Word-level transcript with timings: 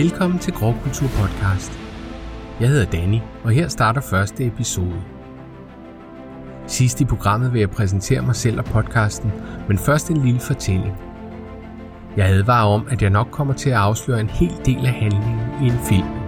Velkommen 0.00 0.38
til 0.38 0.52
Grovkultur 0.52 1.08
Podcast. 1.08 1.72
Jeg 2.60 2.68
hedder 2.68 2.90
Danny, 2.90 3.18
og 3.44 3.50
her 3.50 3.68
starter 3.68 4.00
første 4.00 4.46
episode. 4.46 5.02
Sidst 6.66 7.00
i 7.00 7.04
programmet 7.04 7.52
vil 7.52 7.58
jeg 7.58 7.70
præsentere 7.70 8.22
mig 8.22 8.36
selv 8.36 8.58
og 8.58 8.64
podcasten, 8.64 9.32
men 9.68 9.78
først 9.78 10.10
en 10.10 10.16
lille 10.16 10.40
fortælling. 10.40 10.94
Jeg 12.16 12.26
advarer 12.26 12.66
om, 12.66 12.86
at 12.90 13.02
jeg 13.02 13.10
nok 13.10 13.28
kommer 13.30 13.54
til 13.54 13.70
at 13.70 13.76
afsløre 13.76 14.20
en 14.20 14.30
hel 14.30 14.52
del 14.64 14.86
af 14.86 14.92
handlingen 14.92 15.40
i 15.62 15.66
en 15.66 15.78
film. 15.88 16.19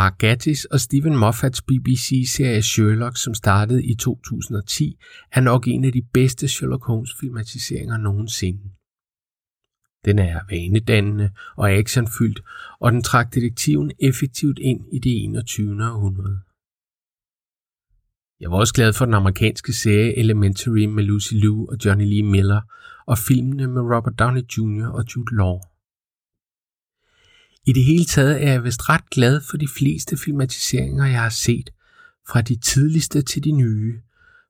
Mark 0.00 0.18
Gatiss 0.18 0.64
og 0.64 0.80
Stephen 0.80 1.16
Moffats 1.16 1.62
BBC-serie 1.62 2.62
Sherlock, 2.62 3.16
som 3.16 3.34
startede 3.34 3.84
i 3.84 3.94
2010, 3.94 4.98
er 5.32 5.40
nok 5.40 5.68
en 5.68 5.84
af 5.84 5.92
de 5.92 6.02
bedste 6.12 6.48
Sherlock 6.48 6.84
Holmes-filmatiseringer 6.84 7.96
nogensinde. 7.96 8.62
Den 10.04 10.18
er 10.18 10.40
vanedannende 10.50 11.30
og 11.56 11.70
actionfyldt, 11.70 12.40
og 12.80 12.92
den 12.92 13.02
trak 13.02 13.34
detektiven 13.34 13.92
effektivt 13.98 14.58
ind 14.58 14.80
i 14.92 14.98
det 14.98 15.24
21. 15.24 15.84
århundrede. 15.92 16.40
Jeg 18.40 18.50
var 18.50 18.56
også 18.56 18.74
glad 18.74 18.92
for 18.92 19.04
den 19.04 19.14
amerikanske 19.14 19.72
serie 19.72 20.18
Elementary 20.18 20.84
med 20.84 21.04
Lucy 21.04 21.34
Liu 21.34 21.68
og 21.70 21.76
Johnny 21.84 22.04
Lee 22.04 22.22
Miller, 22.22 22.60
og 23.06 23.18
filmene 23.18 23.66
med 23.66 23.82
Robert 23.82 24.18
Downey 24.18 24.42
Jr. 24.42 24.86
og 24.86 25.04
Jude 25.16 25.36
Law. 25.36 25.58
I 27.66 27.72
det 27.72 27.84
hele 27.84 28.04
taget 28.04 28.42
er 28.42 28.52
jeg 28.52 28.64
vist 28.64 28.88
ret 28.88 29.10
glad 29.10 29.40
for 29.40 29.56
de 29.56 29.68
fleste 29.68 30.16
filmatiseringer, 30.16 31.06
jeg 31.06 31.22
har 31.22 31.28
set, 31.28 31.70
fra 32.28 32.42
de 32.42 32.56
tidligste 32.56 33.22
til 33.22 33.44
de 33.44 33.52
nye, 33.52 34.00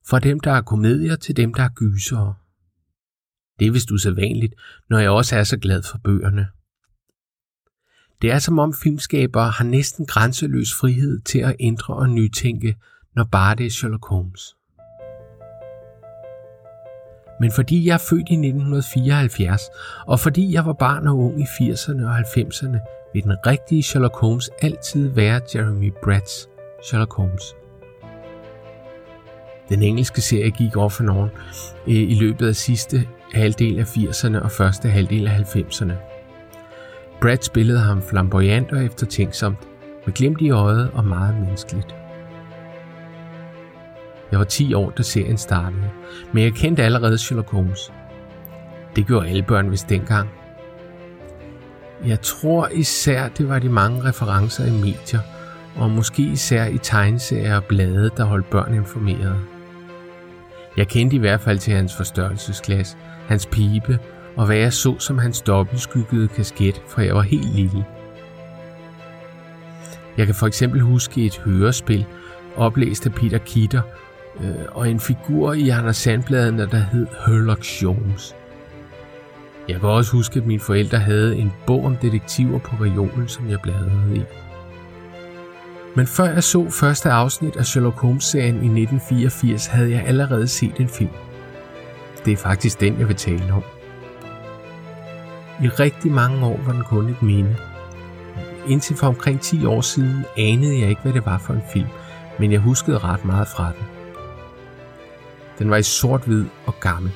fra 0.07 0.19
dem, 0.19 0.39
der 0.39 0.51
er 0.51 0.61
komedier 0.61 1.15
til 1.15 1.35
dem, 1.35 1.53
der 1.53 1.63
er 1.63 1.69
gysere. 1.75 2.33
Det 3.59 3.67
er 3.67 3.71
vist 3.71 3.91
usædvanligt, 3.91 4.53
når 4.89 4.99
jeg 4.99 5.09
også 5.09 5.35
er 5.35 5.43
så 5.43 5.57
glad 5.57 5.83
for 5.83 5.97
bøgerne. 5.97 6.47
Det 8.21 8.31
er 8.31 8.39
som 8.39 8.59
om 8.59 8.73
filmskabere 8.73 9.49
har 9.49 9.65
næsten 9.65 10.05
grænseløs 10.05 10.73
frihed 10.73 11.21
til 11.21 11.39
at 11.39 11.55
ændre 11.59 11.93
og 11.93 12.09
nytænke, 12.09 12.75
når 13.15 13.23
bare 13.23 13.55
det 13.55 13.65
er 13.65 13.69
Sherlock 13.69 14.05
Holmes. 14.05 14.55
Men 17.39 17.51
fordi 17.51 17.85
jeg 17.85 17.93
er 17.93 18.07
født 18.09 18.29
i 18.29 18.33
1974, 18.33 19.61
og 20.07 20.19
fordi 20.19 20.53
jeg 20.53 20.65
var 20.65 20.73
barn 20.73 21.07
og 21.07 21.17
ung 21.17 21.41
i 21.41 21.43
80'erne 21.43 22.03
og 22.05 22.19
90'erne, 22.19 22.96
vil 23.13 23.23
den 23.23 23.35
rigtige 23.47 23.83
Sherlock 23.83 24.15
Holmes 24.15 24.49
altid 24.61 25.09
være 25.09 25.41
Jeremy 25.55 25.93
Bratts 26.03 26.49
Sherlock 26.83 27.13
Holmes. 27.13 27.55
Den 29.69 29.83
engelske 29.83 30.21
serie 30.21 30.51
gik 30.51 30.77
off 30.77 30.99
and 30.99 31.09
on 31.09 31.29
øh, 31.87 31.93
i 31.93 32.15
løbet 32.19 32.47
af 32.47 32.55
sidste 32.55 33.07
halvdel 33.33 33.79
af 33.79 33.97
80'erne 33.97 34.43
og 34.43 34.51
første 34.51 34.89
halvdel 34.89 35.27
af 35.27 35.55
90'erne. 35.55 35.93
Brad 37.21 37.37
spillede 37.41 37.79
ham 37.79 38.01
flamboyant 38.01 38.71
og 38.71 38.85
eftertænksomt, 38.85 39.57
med 40.05 40.13
glimt 40.13 40.41
i 40.41 40.49
øjet 40.49 40.91
og 40.93 41.05
meget 41.05 41.35
menneskeligt. 41.39 41.95
Jeg 44.31 44.39
var 44.39 44.45
10 44.45 44.73
år, 44.73 44.89
da 44.89 45.03
serien 45.03 45.37
startede, 45.37 45.89
men 46.33 46.43
jeg 46.43 46.53
kendte 46.53 46.83
allerede 46.83 47.17
Sherlock 47.17 47.49
Holmes. 47.49 47.93
Det 48.95 49.07
gjorde 49.07 49.29
alle 49.29 49.43
børn 49.43 49.71
vist 49.71 49.89
dengang, 49.89 50.29
jeg 52.05 52.21
tror 52.21 52.67
især, 52.67 53.27
det 53.27 53.49
var 53.49 53.59
de 53.59 53.69
mange 53.69 54.03
referencer 54.03 54.65
i 54.65 54.71
medier, 54.71 55.19
og 55.75 55.91
måske 55.91 56.21
især 56.21 56.65
i 56.65 56.77
tegneserier 56.77 57.55
og 57.55 57.63
blade, 57.63 58.11
der 58.17 58.23
holdt 58.23 58.49
børn 58.49 58.73
informeret. 58.73 59.39
Jeg 60.77 60.87
kendte 60.87 61.15
i 61.15 61.19
hvert 61.19 61.41
fald 61.41 61.59
til 61.59 61.73
hans 61.73 61.95
forstørrelsesglas, 61.95 62.97
hans 63.27 63.45
pibe, 63.45 63.99
og 64.35 64.45
hvad 64.45 64.57
jeg 64.57 64.73
så 64.73 64.99
som 64.99 65.17
hans 65.17 65.41
dobbeltskyggede 65.41 66.27
kasket, 66.27 66.81
for 66.87 67.01
jeg 67.01 67.15
var 67.15 67.21
helt 67.21 67.55
lille. 67.55 67.85
Jeg 70.17 70.25
kan 70.25 70.35
for 70.35 70.47
eksempel 70.47 70.81
huske 70.81 71.25
et 71.25 71.37
hørespil, 71.37 72.05
oplæst 72.55 73.05
af 73.05 73.13
Peter 73.13 73.37
Kitter, 73.37 73.81
øh, 74.39 74.55
og 74.71 74.89
en 74.89 74.99
figur 74.99 75.53
i 75.53 75.69
Anders 75.69 75.97
Sandbladene, 75.97 76.65
der 76.71 76.77
hed 76.77 77.07
Herlock 77.25 77.65
Holmes. 77.81 78.35
Jeg 79.67 79.79
kan 79.79 79.89
også 79.89 80.11
huske, 80.11 80.39
at 80.39 80.45
mine 80.45 80.59
forældre 80.59 80.97
havde 80.97 81.37
en 81.37 81.53
bog 81.67 81.85
om 81.85 81.97
detektiver 81.97 82.59
på 82.59 82.75
reolen, 82.83 83.27
som 83.27 83.49
jeg 83.49 83.59
bladrede 83.61 84.15
i. 84.15 84.21
Men 85.95 86.07
før 86.07 86.25
jeg 86.25 86.43
så 86.43 86.69
første 86.69 87.09
afsnit 87.09 87.55
af 87.55 87.65
Sherlock 87.65 87.95
Holmes-serien 87.95 88.55
i 88.55 88.81
1984, 88.81 89.65
havde 89.65 89.91
jeg 89.91 90.03
allerede 90.07 90.47
set 90.47 90.79
en 90.79 90.89
film. 90.89 91.09
Det 92.25 92.33
er 92.33 92.37
faktisk 92.37 92.79
den, 92.79 92.99
jeg 92.99 93.07
vil 93.07 93.15
tale 93.15 93.53
om. 93.53 93.63
I 95.63 95.67
rigtig 95.67 96.11
mange 96.11 96.45
år 96.45 96.59
var 96.65 96.73
den 96.73 96.83
kun 96.83 97.09
et 97.09 97.21
minde. 97.21 97.55
Indtil 98.67 98.95
for 98.95 99.07
omkring 99.07 99.41
10 99.41 99.65
år 99.65 99.81
siden 99.81 100.25
anede 100.37 100.79
jeg 100.79 100.89
ikke, 100.89 101.01
hvad 101.01 101.13
det 101.13 101.25
var 101.25 101.37
for 101.37 101.53
en 101.53 101.63
film, 101.73 101.87
men 102.39 102.51
jeg 102.51 102.59
huskede 102.59 102.97
ret 102.97 103.25
meget 103.25 103.47
fra 103.47 103.71
den. 103.77 103.85
Den 105.59 105.69
var 105.69 105.77
i 105.77 105.83
sort-hvid 105.83 106.45
og 106.65 106.79
gammel. 106.79 107.11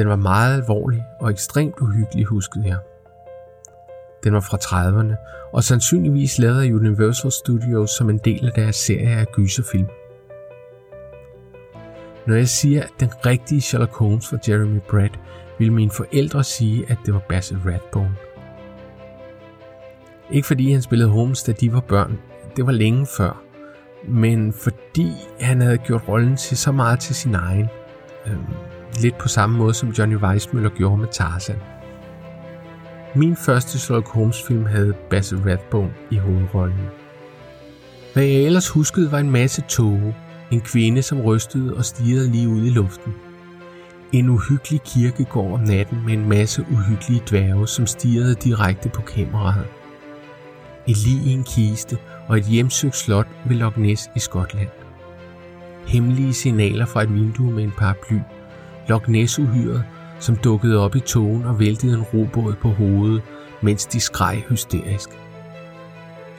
Den 0.00 0.08
var 0.08 0.16
meget 0.16 0.54
alvorlig 0.54 1.04
og 1.20 1.30
ekstremt 1.30 1.74
uhyggelig, 1.80 2.24
huskede 2.24 2.66
jeg. 2.66 2.78
Den 4.24 4.32
var 4.32 4.40
fra 4.40 4.56
30'erne, 4.56 5.14
og 5.52 5.64
sandsynligvis 5.64 6.38
lavet 6.38 6.62
af 6.62 6.72
Universal 6.72 7.32
Studios 7.32 7.90
som 7.90 8.10
en 8.10 8.18
del 8.18 8.46
af 8.46 8.52
deres 8.52 8.76
serie 8.76 9.16
af 9.16 9.26
gyserfilm. 9.26 9.88
Når 12.26 12.34
jeg 12.34 12.48
siger, 12.48 12.82
at 12.82 12.90
den 13.00 13.10
rigtige 13.26 13.60
Sherlock 13.60 13.92
Holmes 13.92 14.32
var 14.32 14.38
Jeremy 14.48 14.80
Brett, 14.88 15.18
vil 15.58 15.72
mine 15.72 15.90
forældre 15.90 16.44
sige, 16.44 16.90
at 16.90 16.98
det 17.06 17.14
var 17.14 17.22
Basil 17.28 17.58
Rathbone. 17.66 18.16
Ikke 20.30 20.46
fordi 20.46 20.72
han 20.72 20.82
spillede 20.82 21.10
Holmes, 21.10 21.42
da 21.42 21.52
de 21.52 21.72
var 21.72 21.80
børn. 21.80 22.18
Det 22.56 22.66
var 22.66 22.72
længe 22.72 23.06
før. 23.06 23.42
Men 24.08 24.52
fordi 24.52 25.12
han 25.40 25.60
havde 25.60 25.78
gjort 25.78 26.08
rollen 26.08 26.36
til 26.36 26.56
så 26.56 26.72
meget 26.72 27.00
til 27.00 27.14
sin 27.14 27.34
egen. 27.34 27.68
Øhm, 28.26 28.46
lidt 28.98 29.18
på 29.18 29.28
samme 29.28 29.58
måde 29.58 29.74
som 29.74 29.88
Johnny 29.88 30.16
Weissmuller 30.16 30.70
gjorde 30.70 30.96
med 30.96 31.08
Tarzan. 31.12 31.56
Min 33.14 33.36
første 33.36 33.78
Sherlock 33.78 34.08
Holmes 34.08 34.42
film 34.42 34.66
havde 34.66 34.94
Basil 35.10 35.38
Rathbone 35.38 35.94
i 36.10 36.16
hovedrollen. 36.16 36.86
Hvad 38.12 38.22
jeg 38.22 38.42
ellers 38.42 38.68
huskede 38.68 39.12
var 39.12 39.18
en 39.18 39.30
masse 39.30 39.62
tåge, 39.68 40.16
en 40.50 40.60
kvinde 40.60 41.02
som 41.02 41.20
rystede 41.20 41.74
og 41.76 41.84
stirrede 41.84 42.30
lige 42.30 42.48
ud 42.48 42.66
i 42.66 42.70
luften. 42.70 43.14
En 44.12 44.28
uhyggelig 44.28 44.80
kirkegård 44.82 45.52
om 45.52 45.60
natten 45.60 45.98
med 46.06 46.12
en 46.12 46.28
masse 46.28 46.66
uhyggelige 46.72 47.22
dværge, 47.30 47.68
som 47.68 47.86
stirrede 47.86 48.34
direkte 48.34 48.88
på 48.88 49.02
kameraet. 49.02 49.66
Et 50.86 50.96
lig 50.96 51.26
i 51.26 51.32
en 51.32 51.44
kiste 51.44 51.98
og 52.28 52.38
et 52.38 52.44
hjemsøgt 52.44 52.96
slot 52.96 53.28
ved 53.44 53.56
Loch 53.56 53.78
Ness 53.78 54.10
i 54.16 54.18
Skotland. 54.18 54.68
Hemmelige 55.86 56.34
signaler 56.34 56.86
fra 56.86 57.02
et 57.02 57.14
vindue 57.14 57.52
med 57.52 57.64
en 57.64 57.72
paraply 57.78 58.18
Loch 58.88 59.08
Ness-uhyret, 59.08 59.84
som 60.20 60.36
dukkede 60.36 60.84
op 60.84 60.96
i 60.96 61.00
togen 61.00 61.44
og 61.44 61.58
væltede 61.60 61.94
en 61.94 62.02
robåd 62.02 62.54
på 62.62 62.68
hovedet, 62.68 63.22
mens 63.62 63.86
de 63.86 64.00
skreg 64.00 64.44
hysterisk. 64.48 65.10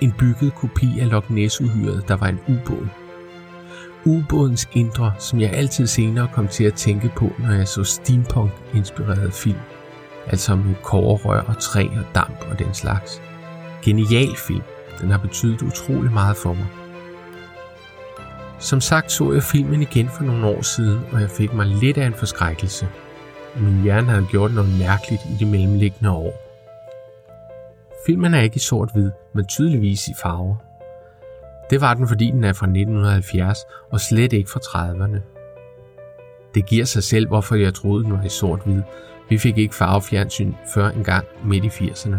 En 0.01 0.11
bygget 0.11 0.55
kopi 0.55 0.99
af 0.99 1.09
Loch 1.09 1.31
Ness-uhyret, 1.31 2.07
der 2.07 2.15
var 2.15 2.27
en 2.27 2.39
ubåd. 2.47 2.87
Ubådens 4.05 4.69
indre, 4.73 5.13
som 5.19 5.39
jeg 5.39 5.51
altid 5.53 5.87
senere 5.87 6.27
kom 6.33 6.47
til 6.47 6.63
at 6.63 6.73
tænke 6.73 7.11
på, 7.17 7.31
når 7.39 7.51
jeg 7.51 7.67
så 7.67 7.83
steampunk-inspirerede 7.83 9.31
film. 9.31 9.59
Altså 10.27 10.55
med 10.55 10.75
kårerør 10.83 11.41
og 11.41 11.59
træ 11.59 11.87
og 11.87 12.15
damp 12.15 12.45
og 12.51 12.59
den 12.59 12.73
slags. 12.73 13.21
Genial 13.83 14.35
film. 14.47 14.63
Den 15.01 15.09
har 15.09 15.17
betydet 15.17 15.61
utrolig 15.61 16.11
meget 16.11 16.37
for 16.37 16.53
mig. 16.53 16.67
Som 18.61 18.81
sagt 18.81 19.11
så 19.11 19.33
jeg 19.33 19.43
filmen 19.43 19.81
igen 19.81 20.09
for 20.09 20.23
nogle 20.23 20.47
år 20.47 20.61
siden, 20.61 20.99
og 21.11 21.21
jeg 21.21 21.29
fik 21.29 21.53
mig 21.53 21.65
lidt 21.65 21.97
af 21.97 22.05
en 22.05 22.13
forskrækkelse. 22.13 22.87
Min 23.55 23.83
hjerne 23.83 24.07
havde 24.07 24.27
gjort 24.31 24.53
noget 24.53 24.79
mærkeligt 24.79 25.21
i 25.25 25.35
de 25.39 25.45
mellemliggende 25.45 26.11
år. 26.11 26.33
Filmen 28.05 28.33
er 28.33 28.41
ikke 28.41 28.55
i 28.55 28.59
sort-hvid, 28.59 29.11
men 29.33 29.45
tydeligvis 29.45 30.07
i 30.07 30.11
farver. 30.21 30.55
Det 31.69 31.81
var 31.81 31.93
den, 31.93 32.07
fordi 32.07 32.31
den 32.31 32.43
er 32.43 32.53
fra 32.53 32.65
1970 32.65 33.57
og 33.91 33.99
slet 33.99 34.33
ikke 34.33 34.49
fra 34.49 34.59
30'erne. 34.59 35.19
Det 36.55 36.65
giver 36.65 36.85
sig 36.85 37.03
selv, 37.03 37.27
hvorfor 37.27 37.55
jeg 37.55 37.73
troede, 37.73 38.03
den 38.03 38.13
var 38.13 38.23
i 38.23 38.29
sort-hvid. 38.29 38.81
Vi 39.29 39.37
fik 39.37 39.57
ikke 39.57 39.75
farvefjernsyn 39.75 40.53
før 40.73 40.89
en 40.89 41.03
gang 41.03 41.25
midt 41.45 41.63
i 41.63 41.67
80'erne. 41.67 42.15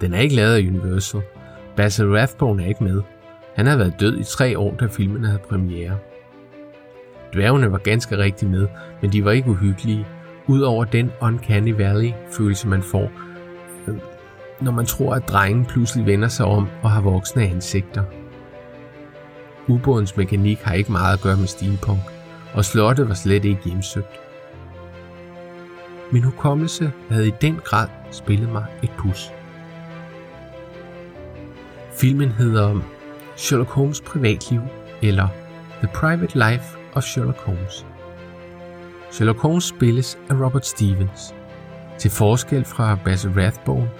Den 0.00 0.14
er 0.14 0.18
ikke 0.18 0.34
lavet 0.34 0.54
af 0.54 0.58
Universal. 0.58 1.22
Basil 1.76 2.06
Rathbone 2.06 2.64
er 2.64 2.68
ikke 2.68 2.84
med. 2.84 3.02
Han 3.54 3.66
havde 3.66 3.78
været 3.78 4.00
død 4.00 4.18
i 4.18 4.24
tre 4.24 4.58
år, 4.58 4.74
da 4.74 4.86
filmen 4.86 5.24
havde 5.24 5.38
premiere. 5.48 5.98
Dværgene 7.32 7.72
var 7.72 7.78
ganske 7.78 8.18
rigtig 8.18 8.48
med, 8.48 8.68
men 9.02 9.12
de 9.12 9.24
var 9.24 9.30
ikke 9.30 9.50
uhyggelige, 9.50 10.06
udover 10.46 10.84
den 10.84 11.10
uncanny 11.20 11.72
valley 11.76 12.12
følelse 12.30 12.68
man 12.68 12.82
får, 12.82 13.10
øh, 13.88 13.94
når 14.60 14.72
man 14.72 14.86
tror, 14.86 15.14
at 15.14 15.28
drengen 15.28 15.64
pludselig 15.64 16.06
vender 16.06 16.28
sig 16.28 16.46
om 16.46 16.68
og 16.82 16.90
har 16.90 17.00
voksne 17.00 17.42
ansigter. 17.42 18.04
Ubådens 19.68 20.16
mekanik 20.16 20.58
har 20.58 20.74
ikke 20.74 20.92
meget 20.92 21.16
at 21.16 21.22
gøre 21.22 21.36
med 21.36 21.46
steampunk, 21.46 22.00
og 22.54 22.64
slottet 22.64 23.08
var 23.08 23.14
slet 23.14 23.44
ikke 23.44 23.62
hjemsøgt. 23.64 24.20
Min 26.12 26.22
hukommelse 26.22 26.92
havde 27.10 27.28
i 27.28 27.32
den 27.40 27.60
grad 27.64 27.88
spillet 28.10 28.52
mig 28.52 28.64
et 28.82 28.90
pus. 28.98 29.30
Filmen 31.92 32.28
hedder 32.28 32.80
Sherlock 33.40 33.70
Holmes 33.70 34.00
privatliv 34.00 34.60
eller 35.02 35.28
The 35.78 35.88
Private 35.94 36.50
Life 36.50 36.78
of 36.92 37.02
Sherlock 37.02 37.38
Holmes. 37.38 37.86
Sherlock 39.12 39.38
Holmes 39.38 39.64
spilles 39.64 40.18
af 40.30 40.34
Robert 40.34 40.66
Stevens. 40.66 41.34
Til 41.98 42.10
forskel 42.10 42.64
fra 42.64 42.98
Basil 43.04 43.30
Rathbone 43.30 43.90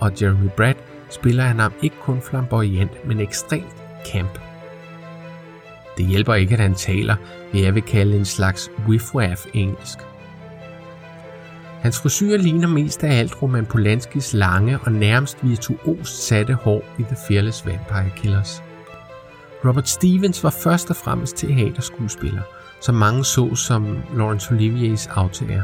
og 0.00 0.12
Jeremy 0.22 0.48
Brett 0.56 0.78
spiller 1.10 1.42
han 1.42 1.58
ham 1.58 1.72
ikke 1.82 1.96
kun 2.00 2.22
flamboyant, 2.22 3.06
men 3.06 3.20
ekstremt 3.20 3.76
camp. 4.12 4.38
Det 5.96 6.06
hjælper 6.06 6.34
ikke, 6.34 6.52
at 6.54 6.60
han 6.60 6.74
taler, 6.74 7.16
hvad 7.50 7.60
jeg 7.60 7.74
vil 7.74 7.82
kalde 7.82 8.16
en 8.16 8.24
slags 8.24 8.70
whiff 8.88 9.46
engelsk. 9.54 9.98
Hans 11.80 12.00
frisyr 12.00 12.36
ligner 12.36 12.68
mest 12.68 13.04
af 13.04 13.18
alt 13.18 13.42
Roman 13.42 13.66
Polanskis 13.66 14.34
lange 14.34 14.78
og 14.78 14.92
nærmest 14.92 15.38
virtuost 15.42 16.26
satte 16.26 16.54
hår 16.54 16.82
i 16.98 17.02
The 17.02 17.16
Fearless 17.28 17.66
Vampire 17.66 18.10
Killers. 18.16 18.62
Robert 19.68 19.88
Stevens 19.88 20.44
var 20.44 20.50
først 20.50 20.90
og 20.90 20.96
fremmest 20.96 21.36
teaterskuespiller, 21.36 22.42
som 22.80 22.94
mange 22.94 23.24
så 23.24 23.54
som 23.54 24.02
Laurence 24.14 24.54
Oliviers 24.54 25.06
aftager. 25.06 25.62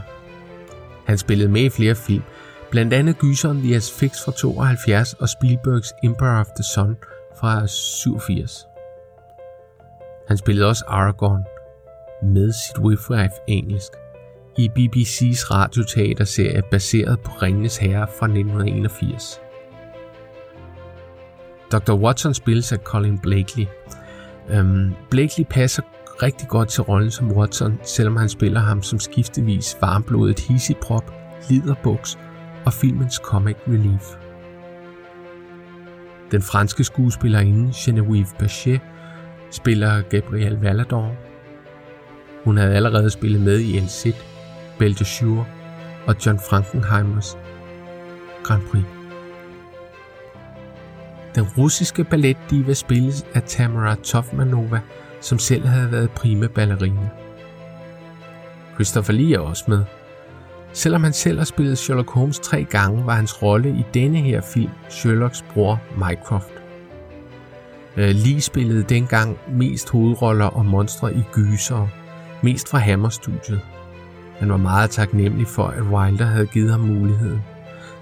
Han 1.06 1.18
spillede 1.18 1.48
med 1.48 1.62
i 1.62 1.70
flere 1.70 1.94
film, 1.94 2.22
blandt 2.70 2.92
andet 2.92 3.18
gyseren 3.18 3.62
The 3.62 3.80
Fix 3.98 4.12
fra 4.24 4.32
72 4.32 5.12
og 5.12 5.28
Spielbergs 5.28 5.92
Emperor 6.04 6.40
of 6.40 6.46
the 6.46 6.64
Sun 6.74 6.96
fra 7.36 7.66
87. 7.66 8.66
Han 10.28 10.36
spillede 10.36 10.68
også 10.68 10.84
Aragorn 10.88 11.44
med 12.22 12.52
sit 12.52 12.84
riffraff 12.84 13.32
engelsk 13.48 13.92
i 14.58 14.68
BBC's 14.68 15.50
radioteaterserie 15.50 16.62
baseret 16.70 17.20
på 17.20 17.30
Ringenes 17.42 17.76
Herre 17.76 18.06
fra 18.18 18.26
1981. 18.26 19.40
Dr. 21.72 21.92
Watson 21.92 22.34
spilles 22.34 22.72
af 22.72 22.78
Colin 22.78 23.18
Blakely. 23.18 23.64
Øhm, 24.50 24.92
Blakely 25.10 25.44
passer 25.50 25.82
rigtig 26.22 26.48
godt 26.48 26.68
til 26.68 26.82
rollen 26.82 27.10
som 27.10 27.32
Watson, 27.32 27.80
selvom 27.84 28.16
han 28.16 28.28
spiller 28.28 28.60
ham 28.60 28.82
som 28.82 28.98
skiftevis 28.98 29.76
varmblodet 29.80 30.40
hissigprop, 30.40 31.12
liderbuks 31.48 32.18
og 32.66 32.72
filmens 32.72 33.14
comic 33.14 33.56
relief. 33.68 34.16
Den 36.30 36.42
franske 36.42 36.84
skuespillerinde 36.84 37.72
Genevieve 37.84 38.26
Bachet 38.38 38.80
spiller 39.50 40.02
Gabrielle 40.02 40.62
Valador. 40.62 41.16
Hun 42.44 42.56
havde 42.56 42.74
allerede 42.74 43.10
spillet 43.10 43.40
med 43.40 43.58
i 43.58 43.76
El 43.76 43.88
Cid, 43.88 44.14
Belle 44.78 44.94
de 44.94 45.04
Jour 45.22 45.46
og 46.06 46.16
John 46.26 46.38
Frankenheimers 46.38 47.36
Grand 48.44 48.62
Prix. 48.70 49.01
Den 51.34 51.44
russiske 51.58 52.04
balletdiva 52.04 52.74
spilles 52.74 53.26
af 53.34 53.42
Tamara 53.42 53.94
Tofmanova, 53.94 54.80
som 55.20 55.38
selv 55.38 55.66
havde 55.66 55.92
været 55.92 56.10
prime 56.10 56.48
ballerina. 56.48 57.08
Christopher 58.74 59.14
Lee 59.14 59.34
er 59.34 59.38
også 59.38 59.64
med. 59.68 59.84
Selvom 60.72 61.04
han 61.04 61.12
selv 61.12 61.38
har 61.38 61.44
spillet 61.44 61.78
Sherlock 61.78 62.10
Holmes 62.10 62.38
tre 62.38 62.64
gange, 62.64 63.06
var 63.06 63.14
hans 63.14 63.42
rolle 63.42 63.70
i 63.70 63.84
denne 63.94 64.18
her 64.18 64.40
film 64.40 64.70
Sherlocks 64.90 65.44
bror 65.54 65.80
Mycroft. 65.96 66.52
Øh, 67.96 68.14
Lee 68.14 68.40
spillede 68.40 68.82
dengang 68.82 69.38
mest 69.50 69.90
hovedroller 69.90 70.46
og 70.46 70.66
monstre 70.66 71.14
i 71.14 71.22
gyser, 71.32 71.88
mest 72.42 72.68
fra 72.68 72.78
Hammer-studiet. 72.78 73.60
Han 74.38 74.50
var 74.50 74.56
meget 74.56 74.90
taknemmelig 74.90 75.46
for, 75.46 75.64
at 75.64 75.82
Wilder 75.82 76.24
havde 76.24 76.46
givet 76.46 76.70
ham 76.70 76.80
muligheden. 76.80 77.40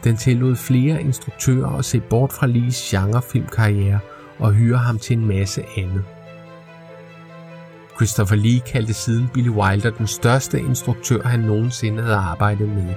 Den 0.05 0.17
tillod 0.17 0.57
flere 0.57 1.03
instruktører 1.03 1.79
at 1.79 1.85
se 1.85 2.01
bort 2.01 2.33
fra 2.33 2.47
Lees 2.47 2.91
genrefilmkarriere 2.91 3.99
og 4.39 4.53
hyre 4.53 4.79
ham 4.79 4.99
til 4.99 5.19
en 5.19 5.27
masse 5.27 5.65
andet. 5.77 6.05
Christopher 7.97 8.37
Lee 8.37 8.61
kaldte 8.61 8.95
siden 8.95 9.29
Billy 9.35 9.49
Wilder 9.49 9.91
den 9.91 10.07
største 10.07 10.61
instruktør, 10.61 11.23
han 11.23 11.41
nogensinde 11.41 12.03
havde 12.03 12.17
arbejdet 12.17 12.69
med. 12.69 12.95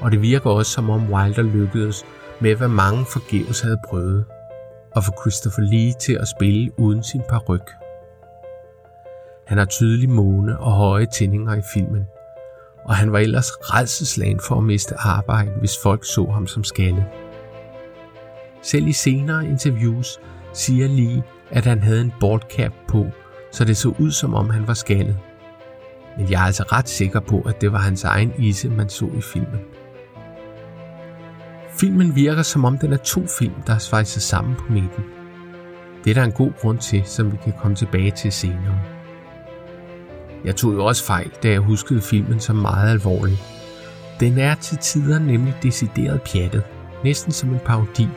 Og 0.00 0.12
det 0.12 0.22
virker 0.22 0.50
også 0.50 0.72
som 0.72 0.90
om 0.90 1.12
Wilder 1.12 1.42
lykkedes 1.42 2.04
med, 2.40 2.54
hvad 2.54 2.68
mange 2.68 3.04
forgæves 3.04 3.60
havde 3.60 3.78
prøvet, 3.88 4.24
og 4.94 5.04
få 5.04 5.12
Christopher 5.20 5.62
Lee 5.62 5.92
til 5.92 6.12
at 6.12 6.28
spille 6.28 6.78
uden 6.78 7.02
sin 7.02 7.22
paryk. 7.28 7.70
Han 9.46 9.58
har 9.58 9.64
tydelig 9.64 10.10
måne 10.10 10.58
og 10.58 10.72
høje 10.72 11.06
tændinger 11.06 11.54
i 11.54 11.62
filmen, 11.74 12.06
og 12.90 12.96
han 12.96 13.12
var 13.12 13.18
ellers 13.18 13.50
redselslagen 13.60 14.40
for 14.40 14.56
at 14.56 14.64
miste 14.64 14.94
arbejde, 14.98 15.50
hvis 15.50 15.72
folk 15.82 16.04
så 16.04 16.26
ham 16.26 16.46
som 16.46 16.64
skaldet. 16.64 17.04
Selv 18.62 18.86
i 18.86 18.92
senere 18.92 19.46
interviews 19.46 20.18
siger 20.52 20.88
Lee, 20.88 21.22
at 21.50 21.66
han 21.66 21.82
havde 21.82 22.00
en 22.00 22.12
baldcap 22.20 22.72
på, 22.88 23.06
så 23.52 23.64
det 23.64 23.76
så 23.76 23.94
ud 23.98 24.10
som 24.10 24.34
om 24.34 24.50
han 24.50 24.66
var 24.66 24.74
skaldet. 24.74 25.18
Men 26.18 26.30
jeg 26.30 26.42
er 26.42 26.46
altså 26.46 26.62
ret 26.62 26.88
sikker 26.88 27.20
på, 27.20 27.40
at 27.40 27.60
det 27.60 27.72
var 27.72 27.78
hans 27.78 28.04
egen 28.04 28.32
ise, 28.38 28.68
man 28.68 28.88
så 28.88 29.04
i 29.18 29.20
filmen. 29.20 29.60
Filmen 31.80 32.16
virker 32.16 32.42
som 32.42 32.64
om 32.64 32.78
den 32.78 32.92
er 32.92 32.96
to 32.96 33.26
film, 33.38 33.62
der 33.66 33.74
er 33.74 33.78
svejset 33.78 34.22
sammen 34.22 34.56
på 34.56 34.72
midten. 34.72 35.04
Det 36.04 36.10
er 36.10 36.14
der 36.14 36.24
en 36.24 36.32
god 36.32 36.52
grund 36.60 36.78
til, 36.78 37.02
som 37.04 37.32
vi 37.32 37.36
kan 37.44 37.52
komme 37.62 37.76
tilbage 37.76 38.10
til 38.10 38.32
senere. 38.32 38.99
Jeg 40.44 40.56
tog 40.56 40.74
jo 40.74 40.84
også 40.84 41.04
fejl, 41.04 41.30
da 41.42 41.48
jeg 41.48 41.60
huskede 41.60 42.02
filmen 42.02 42.40
som 42.40 42.56
meget 42.56 42.90
alvorlig. 42.90 43.38
Den 44.20 44.38
er 44.38 44.54
til 44.54 44.78
tider 44.78 45.18
nemlig 45.18 45.54
decideret 45.62 46.22
pjattet, 46.22 46.62
næsten 47.04 47.32
som 47.32 47.50
en 47.50 47.60
parodi. 47.64 48.08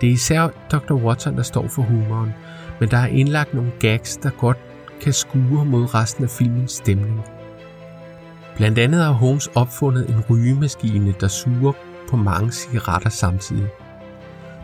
Det 0.00 0.08
er 0.08 0.12
især 0.12 0.48
Dr. 0.72 0.94
Watson, 0.94 1.36
der 1.36 1.42
står 1.42 1.68
for 1.68 1.82
humoren, 1.82 2.34
men 2.80 2.90
der 2.90 2.96
er 2.96 3.06
indlagt 3.06 3.54
nogle 3.54 3.72
gags, 3.80 4.16
der 4.16 4.30
godt 4.30 4.58
kan 5.00 5.12
skure 5.12 5.64
mod 5.64 5.94
resten 5.94 6.24
af 6.24 6.30
filmens 6.30 6.72
stemning. 6.72 7.20
Blandt 8.56 8.78
andet 8.78 9.04
har 9.04 9.12
Holmes 9.12 9.46
opfundet 9.54 10.08
en 10.08 10.24
rygemaskine, 10.30 11.14
der 11.20 11.28
suger 11.28 11.72
på 12.10 12.16
mange 12.16 12.52
cigaretter 12.52 13.10
samtidig. 13.10 13.68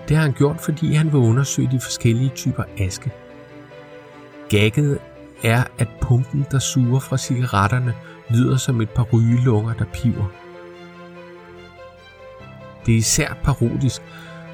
Det 0.09 0.17
har 0.17 0.25
han 0.25 0.33
gjort, 0.33 0.61
fordi 0.61 0.95
han 0.95 1.13
vil 1.13 1.21
undersøge 1.21 1.69
de 1.73 1.81
forskellige 1.81 2.31
typer 2.35 2.65
aske. 2.79 3.11
Gagget 4.49 4.99
er, 5.45 5.65
at 5.79 5.89
pumpen, 6.01 6.47
der 6.51 6.59
suger 6.59 7.01
fra 7.01 7.19
cigaretterne, 7.19 7.95
lyder 8.31 8.57
som 8.57 8.81
et 8.81 8.91
par 8.91 9.03
rygelunger, 9.03 9.75
der 9.75 9.85
piver. 9.85 10.27
Det 12.87 12.95
er 12.95 12.99
især 12.99 13.39
parodisk, 13.45 14.03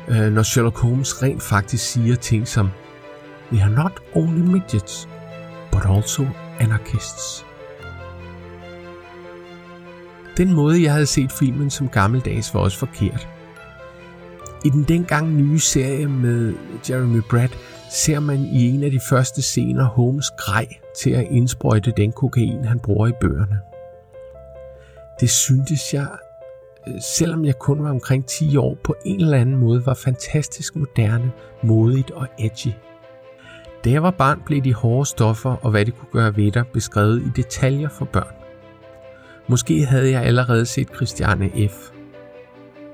øh, 0.08 0.32
når 0.32 0.42
Sherlock 0.42 0.78
Holmes 0.78 1.22
rent 1.22 1.42
faktisk 1.42 1.92
siger 1.92 2.16
ting 2.16 2.48
som 2.48 2.68
We 3.52 3.62
are 3.62 3.70
not 3.70 3.92
only 4.14 4.40
midgets, 4.40 5.08
but 5.72 5.82
also 5.96 6.26
anarchists. 6.60 7.46
Den 10.36 10.52
måde, 10.52 10.82
jeg 10.82 10.92
havde 10.92 11.06
set 11.06 11.32
filmen 11.32 11.70
som 11.70 11.88
gammeldags, 11.88 12.54
var 12.54 12.60
også 12.60 12.78
forkert. 12.78 13.28
I 14.64 14.68
den 14.68 14.82
dengang 14.82 15.32
nye 15.32 15.58
serie 15.58 16.08
med 16.08 16.54
Jeremy 16.90 17.20
Brett 17.30 17.58
ser 17.90 18.20
man 18.20 18.38
i 18.38 18.68
en 18.68 18.82
af 18.82 18.90
de 18.90 19.00
første 19.00 19.42
scener 19.42 19.84
Holmes 19.84 20.30
grej 20.38 20.66
til 20.98 21.10
at 21.10 21.26
indsprøjte 21.30 21.92
den 21.96 22.12
kokain, 22.12 22.64
han 22.64 22.78
bruger 22.78 23.06
i 23.06 23.12
bøgerne. 23.20 23.60
Det 25.20 25.30
syntes 25.30 25.94
jeg, 25.94 26.08
øh, 26.88 26.94
selvom 27.00 27.44
jeg 27.44 27.58
kun 27.58 27.82
var 27.82 27.90
omkring 27.90 28.26
10 28.26 28.56
år, 28.56 28.76
på 28.84 28.94
en 29.04 29.20
eller 29.20 29.38
anden 29.38 29.56
måde 29.56 29.86
var 29.86 29.94
fantastisk 29.94 30.76
moderne, 30.76 31.32
modigt 31.62 32.10
og 32.10 32.26
edgy. 32.38 32.72
Da 33.84 33.90
jeg 33.90 34.02
var 34.02 34.10
barn 34.10 34.42
blev 34.46 34.62
de 34.62 34.74
hårde 34.74 35.06
stoffer 35.06 35.50
og 35.50 35.70
hvad 35.70 35.84
de 35.84 35.90
kunne 35.90 36.12
gøre 36.12 36.36
ved 36.36 36.52
dig 36.52 36.64
beskrevet 36.72 37.22
i 37.22 37.28
detaljer 37.36 37.88
for 37.88 38.04
børn. 38.04 38.34
Måske 39.48 39.84
havde 39.84 40.10
jeg 40.10 40.22
allerede 40.22 40.66
set 40.66 40.88
Christiane 40.94 41.68
F. 41.68 41.90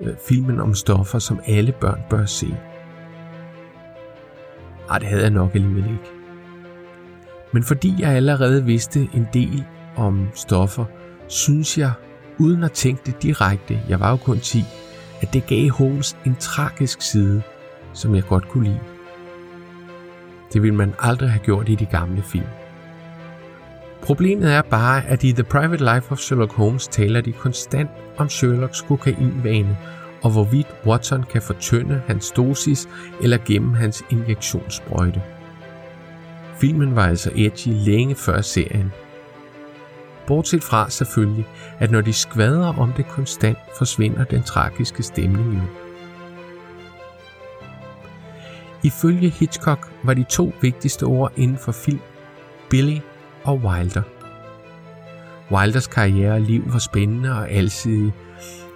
Øh, 0.01 0.17
filmen 0.29 0.61
om 0.61 0.75
stoffer, 0.75 1.19
som 1.19 1.41
alle 1.47 1.73
børn 1.81 2.01
bør 2.11 2.25
se. 2.25 2.47
Ej, 4.93 4.99
det 4.99 5.09
havde 5.09 5.23
jeg 5.23 5.31
nok 5.31 5.55
alligevel 5.55 5.85
ikke. 5.85 6.11
Men 7.53 7.63
fordi 7.63 7.95
jeg 7.99 8.11
allerede 8.11 8.65
vidste 8.65 9.09
en 9.15 9.29
del 9.33 9.65
om 9.97 10.29
stoffer, 10.35 10.85
synes 11.29 11.79
jeg, 11.79 11.93
uden 12.39 12.65
at 12.65 12.73
tænke 12.73 13.03
det 13.07 13.23
direkte, 13.23 13.81
jeg 13.89 14.01
var 14.01 14.11
jo 14.11 14.17
kun 14.17 14.39
10, 14.39 14.65
at 15.21 15.33
det 15.33 15.47
gav 15.47 15.71
Holmes 15.71 16.17
en 16.27 16.37
tragisk 16.41 17.03
side, 17.03 17.43
som 17.93 18.15
jeg 18.15 18.23
godt 18.25 18.49
kunne 18.49 18.65
lide. 18.65 18.81
Det 20.53 20.63
ville 20.63 20.77
man 20.77 20.95
aldrig 20.99 21.31
have 21.31 21.45
gjort 21.45 21.69
i 21.69 21.75
de 21.75 21.87
gamle 21.87 22.23
film. 22.23 22.47
Problemet 24.03 24.53
er 24.53 24.63
bare, 24.63 25.07
at 25.07 25.25
i 25.25 25.33
The 25.33 25.45
Private 25.45 25.95
Life 25.95 26.13
of 26.13 26.19
Sherlock 26.19 26.53
Holmes 26.53 26.89
taler 26.89 27.21
de 27.21 27.33
konstant 27.33 27.91
om 28.17 28.29
Sherlocks 28.29 28.83
kokainvane, 28.83 29.79
og 30.23 30.31
hvorvidt 30.31 30.67
Watson 30.87 31.23
kan 31.23 31.43
fortynde 31.43 32.03
hans 32.07 32.31
dosis 32.31 32.89
eller 33.23 33.39
gemme 33.47 33.77
hans 33.77 34.05
injektionssprøjte. 34.11 35.23
Filmen 36.61 36.97
var 36.97 37.07
altså 37.07 37.31
edgy 37.35 37.69
længe 37.69 38.15
før 38.15 38.41
serien. 38.41 38.93
Bortset 40.27 40.65
fra 40.65 40.91
selvfølgelig, 40.91 41.47
at 41.79 41.91
når 41.91 42.01
de 42.01 42.13
skvadrer 42.13 42.79
om 42.79 42.93
det 42.93 43.09
konstant, 43.09 43.59
forsvinder 43.79 44.25
den 44.25 44.43
tragiske 44.43 45.03
stemning 45.03 45.55
jo. 45.55 45.61
Ifølge 48.83 49.29
Hitchcock 49.29 49.93
var 50.03 50.15
de 50.15 50.25
to 50.25 50.53
vigtigste 50.61 51.05
ord 51.05 51.33
inden 51.37 51.59
for 51.59 51.73
film 51.73 52.01
Billy 52.71 52.99
og 53.45 53.57
Wilder. 53.57 54.03
Wilders 55.51 55.87
karriere 55.87 56.33
og 56.33 56.41
liv 56.41 56.63
var 56.73 56.79
spændende 56.79 57.33
og 57.33 57.51
alsidig, 57.51 58.13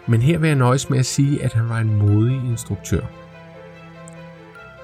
men 0.08 0.22
her 0.22 0.38
vil 0.38 0.48
jeg 0.48 0.56
nøjes 0.56 0.90
med 0.90 0.98
at 0.98 1.06
sige, 1.06 1.44
at 1.44 1.52
han 1.52 1.68
var 1.68 1.78
en 1.78 1.96
modig 1.96 2.36
instruktør. 2.36 3.00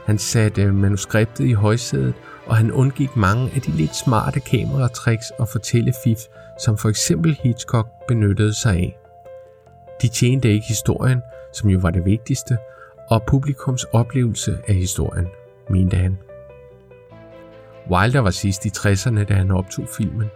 Han 0.06 0.18
satte 0.18 0.72
manuskriptet 0.72 1.44
i 1.44 1.52
højsædet, 1.52 2.14
og 2.46 2.56
han 2.56 2.72
undgik 2.72 3.16
mange 3.16 3.50
af 3.54 3.60
de 3.60 3.70
lidt 3.70 3.96
smarte 3.96 4.40
kameratricks 4.40 5.30
og 5.38 5.48
fortællefif, 5.48 6.18
som 6.64 6.78
for 6.78 6.88
eksempel 6.88 7.38
Hitchcock 7.42 7.88
benyttede 8.08 8.54
sig 8.54 8.72
af. 8.72 8.98
De 10.02 10.08
tjente 10.08 10.52
ikke 10.52 10.66
historien, 10.68 11.20
som 11.54 11.70
jo 11.70 11.78
var 11.78 11.90
det 11.90 12.04
vigtigste, 12.04 12.56
og 13.10 13.22
publikums 13.22 13.84
oplevelse 13.84 14.58
af 14.68 14.74
historien, 14.74 15.26
mente 15.70 15.96
han. 15.96 16.18
Wilder 17.90 18.20
var 18.20 18.30
sidst 18.30 18.66
i 18.66 18.68
60'erne, 18.68 19.24
da 19.24 19.34
han 19.34 19.50
optog 19.50 19.88
filmen. 19.96 20.30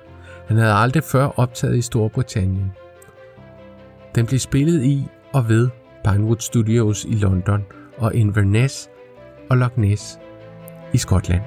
Han 0.46 0.56
havde 0.56 0.72
aldrig 0.72 1.04
før 1.04 1.24
optaget 1.26 1.76
i 1.76 1.82
Storbritannien. 1.82 2.72
Den 4.16 4.26
blev 4.26 4.38
spillet 4.38 4.84
i 4.84 5.06
og 5.32 5.48
ved 5.48 5.68
Pinewood 6.04 6.36
Studios 6.38 7.04
i 7.04 7.14
London 7.14 7.64
og 7.98 8.14
Inverness 8.14 8.88
og 9.50 9.56
Loch 9.56 9.78
Ness 9.78 10.18
i 10.92 10.98
Skotland. 10.98 11.42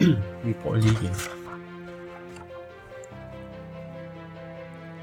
Vi 0.44 0.52
prøver 0.62 0.76
lige 0.76 0.92
igen. 0.92 1.14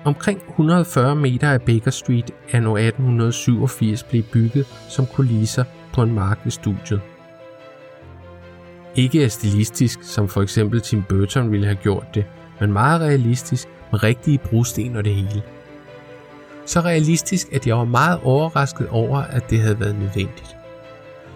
Omkring 0.06 0.42
140 0.50 1.16
meter 1.16 1.52
af 1.52 1.62
Baker 1.62 1.92
Street 1.92 2.32
er 2.52 2.60
nu 2.60 2.78
1887 2.78 4.04
blevet 4.04 4.26
bygget 4.34 4.66
som 4.90 5.06
kulisser 5.06 5.64
på 5.94 6.04
en 6.04 6.14
mark 6.14 6.40
ved 6.44 6.52
studiet. 6.52 7.02
Ikke 8.96 9.24
er 9.24 9.28
stilistisk, 9.28 10.04
som 10.04 10.30
for 10.30 10.42
eksempel 10.42 10.82
Tim 10.82 11.04
Burton 11.10 11.52
ville 11.52 11.66
have 11.66 11.78
gjort 11.84 12.08
det, 12.16 12.26
men 12.60 12.74
meget 12.74 13.02
realistisk 13.02 13.68
med 13.92 14.04
rigtige 14.04 14.38
brosten 14.38 14.96
og 14.96 15.06
det 15.06 15.16
hele. 15.16 15.44
Så 16.66 16.80
realistisk, 16.80 17.54
at 17.54 17.68
jeg 17.68 17.78
var 17.78 17.86
meget 17.86 18.20
overrasket 18.24 18.90
over, 18.90 19.18
at 19.20 19.50
det 19.50 19.60
havde 19.60 19.80
været 19.80 19.96
nødvendigt. 19.96 20.56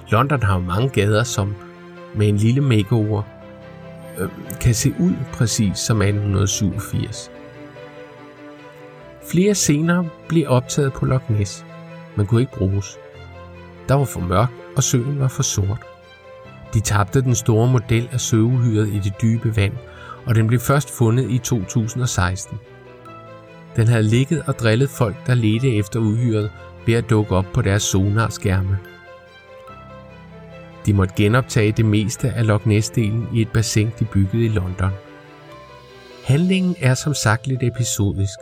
London 0.10 0.44
har 0.44 0.54
jo 0.54 0.66
mange 0.66 0.90
gader, 0.90 1.24
som 1.24 1.56
med 2.16 2.28
en 2.28 2.38
lille 2.38 2.62
makeover 2.62 3.24
øh, 4.18 4.30
kan 4.62 4.74
se 4.74 4.94
ud 5.00 5.14
præcis 5.34 5.78
som 5.78 6.02
1887. 6.02 7.32
Flere 9.32 9.56
scener 9.56 10.04
blev 10.28 10.44
optaget 10.48 10.94
på 10.94 11.06
Loch 11.06 11.32
Ness, 11.32 11.66
men 12.16 12.26
kunne 12.26 12.42
ikke 12.42 12.58
bruges. 12.58 12.98
Der 13.90 13.96
var 13.96 14.06
for 14.06 14.20
mørkt, 14.20 14.54
og 14.76 14.84
søen 14.84 15.20
var 15.20 15.28
for 15.28 15.44
sort. 15.44 15.86
De 16.74 16.80
tabte 16.80 17.22
den 17.22 17.36
store 17.36 17.68
model 17.68 18.10
af 18.12 18.22
søuhyret 18.22 18.88
i 18.88 19.00
det 19.00 19.14
dybe 19.22 19.56
vand, 19.56 19.74
og 20.26 20.36
den 20.36 20.48
blev 20.48 20.60
først 20.60 20.98
fundet 20.98 21.30
i 21.30 21.38
2016. 21.38 22.60
Den 23.78 23.88
havde 23.88 24.04
ligget 24.04 24.44
og 24.48 24.60
drillet 24.60 24.90
folk, 24.90 25.16
der 25.28 25.34
ledte 25.34 25.76
efter 25.76 26.00
uhyret 26.00 26.52
ved 26.86 26.94
at 26.94 27.10
dukke 27.10 27.36
op 27.36 27.46
på 27.54 27.62
deres 27.62 27.84
sonarskærme. 27.84 28.78
De 30.86 30.94
måtte 30.94 31.14
genoptage 31.18 31.72
det 31.72 31.86
meste 31.86 32.30
af 32.30 32.48
Loch 32.48 32.68
Ness-delen 32.68 33.36
i 33.36 33.42
et 33.42 33.52
bassin, 33.54 33.92
de 34.00 34.06
byggede 34.06 34.46
i 34.46 34.48
London. 34.48 34.92
Handlingen 36.26 36.76
er 36.80 36.94
som 36.94 37.14
sagt 37.14 37.48
lidt 37.48 37.64
episodisk. 37.64 38.40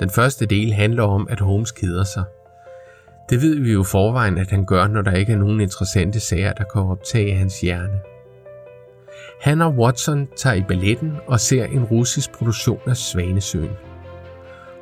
Den 0.00 0.10
første 0.10 0.46
del 0.46 0.72
handler 0.72 1.02
om, 1.02 1.28
at 1.30 1.40
Holmes 1.40 1.72
keder 1.72 2.04
sig. 2.04 2.24
Det 3.30 3.42
ved 3.42 3.60
vi 3.60 3.72
jo 3.72 3.82
forvejen, 3.82 4.38
at 4.38 4.50
han 4.50 4.64
gør, 4.64 4.86
når 4.86 5.02
der 5.02 5.12
ikke 5.12 5.32
er 5.32 5.36
nogen 5.36 5.60
interessante 5.60 6.20
sager, 6.20 6.52
der 6.52 6.64
kan 6.64 6.82
optage 6.82 7.34
hans 7.34 7.60
hjerne. 7.60 8.00
Han 9.40 9.60
og 9.60 9.74
Watson 9.74 10.28
tager 10.36 10.56
i 10.56 10.62
balletten 10.62 11.12
og 11.26 11.40
ser 11.40 11.64
en 11.64 11.84
russisk 11.84 12.32
produktion 12.32 12.80
af 12.86 12.96
Svanesøen. 12.96 13.70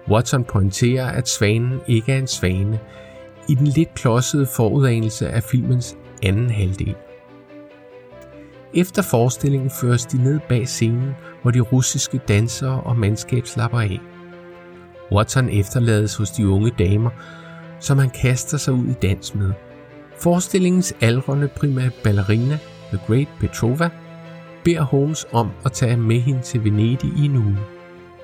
Watson 0.09 0.45
pointerer, 0.45 1.07
at 1.07 1.29
svanen 1.29 1.81
ikke 1.87 2.13
er 2.13 2.19
en 2.19 2.27
svane, 2.27 2.81
i 3.49 3.55
den 3.55 3.67
lidt 3.67 3.95
klodsede 3.95 4.47
forudanelse 4.47 5.29
af 5.29 5.43
filmens 5.43 5.97
anden 6.23 6.51
halvdel. 6.51 6.95
Efter 8.75 9.03
forestillingen 9.03 9.71
føres 9.71 10.07
de 10.07 10.23
ned 10.25 10.41
bag 10.49 10.69
scenen, 10.69 11.15
hvor 11.43 11.51
de 11.51 11.61
russiske 11.61 12.21
dansere 12.29 12.81
og 12.81 12.97
mandskab 12.97 13.47
slapper 13.47 13.81
af. 13.81 14.01
Watson 15.13 15.49
efterlades 15.49 16.17
hos 16.17 16.31
de 16.31 16.49
unge 16.49 16.71
damer, 16.79 17.11
som 17.81 17.99
han 17.99 18.11
kaster 18.11 18.59
sig 18.59 18.75
ud 18.75 18.87
i 18.87 18.93
dans 18.93 19.35
med. 19.35 19.53
Forestillingens 20.19 20.95
aldrende 21.01 21.49
primære 21.49 21.91
ballerina, 22.05 22.59
The 22.89 22.99
Great 23.07 23.29
Petrova, 23.41 23.91
beder 24.65 24.83
Holmes 24.83 25.27
om 25.33 25.51
at 25.65 25.73
tage 25.73 25.97
med 25.97 26.21
hende 26.21 26.43
til 26.43 26.65
Venedig 26.65 27.13
i 27.19 27.25
en 27.25 27.37
uge. 27.37 27.59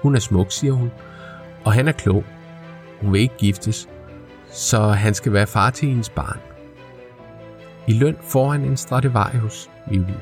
Hun 0.03 0.15
er 0.15 0.21
smuk, 0.21 0.53
siger 0.53 0.73
hun, 0.73 0.91
og 1.65 1.73
han 1.73 1.89
er 1.89 1.93
klog. 1.93 2.25
Hun 3.01 3.13
vil 3.13 3.21
ikke 3.21 3.37
giftes, 3.39 3.89
så 4.51 4.81
han 4.81 5.15
skal 5.15 5.33
være 5.33 5.47
far 5.47 5.71
til 5.71 5.89
hendes 5.89 6.09
barn. 6.09 6.39
I 7.87 7.93
løn 7.93 8.17
får 8.23 8.51
han 8.53 8.65
en 8.65 8.77
Stradivarius 8.77 9.71
violin. 9.91 10.15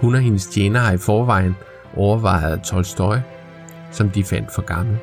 Hun 0.00 0.14
og 0.14 0.20
hendes 0.20 0.46
tjener 0.46 0.80
har 0.80 0.92
i 0.92 0.96
forvejen 0.96 1.54
overvejet 1.96 2.62
Tolstoy, 2.62 3.16
som 3.90 4.10
de 4.10 4.24
fandt 4.24 4.52
for 4.52 4.62
gammel, 4.62 4.98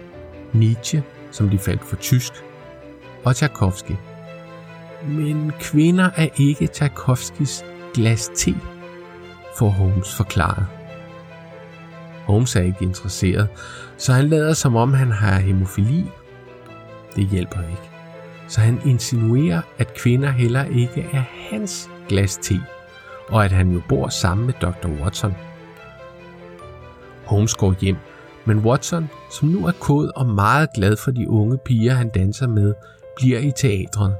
Nietzsche, 0.53 1.03
som 1.31 1.49
de 1.49 1.59
fandt 1.59 1.83
for 1.83 1.95
tysk, 1.95 2.33
og 3.23 3.35
Tchaikovsky. 3.35 3.95
Men 5.07 5.51
kvinder 5.59 6.09
er 6.15 6.27
ikke 6.37 6.67
Tchaikovskis 6.67 7.65
glas 7.93 8.31
te, 8.35 8.55
får 9.57 9.69
Holmes 9.69 10.15
forklaret. 10.15 10.78
Holmes 12.29 12.55
er 12.55 12.61
ikke 12.61 12.83
interesseret, 12.83 13.47
så 13.97 14.13
han 14.13 14.29
lader 14.29 14.53
som 14.53 14.75
om 14.75 14.93
han 14.93 15.11
har 15.11 15.39
hemofili. 15.39 16.05
Det 17.15 17.27
hjælper 17.27 17.59
ikke. 17.59 17.89
Så 18.47 18.61
han 18.61 18.81
insinuerer, 18.85 19.61
at 19.77 19.93
kvinder 19.93 20.31
heller 20.31 20.63
ikke 20.63 21.09
er 21.13 21.23
hans 21.49 21.89
glas 22.09 22.37
te, 22.37 22.55
og 23.29 23.45
at 23.45 23.51
han 23.51 23.71
jo 23.71 23.81
bor 23.89 24.07
sammen 24.07 24.45
med 24.45 24.53
Dr. 24.61 24.87
Watson. 25.03 25.35
Holmes 27.25 27.55
går 27.55 27.75
hjem, 27.81 27.97
men 28.45 28.59
Watson, 28.59 29.09
som 29.31 29.47
nu 29.47 29.67
er 29.67 29.71
kod 29.79 30.11
og 30.15 30.25
meget 30.25 30.69
glad 30.73 30.97
for 30.97 31.11
de 31.11 31.29
unge 31.29 31.57
piger, 31.57 31.93
han 31.93 32.09
danser 32.09 32.47
med, 32.47 32.73
bliver 33.15 33.39
i 33.39 33.51
teatret. 33.57 34.15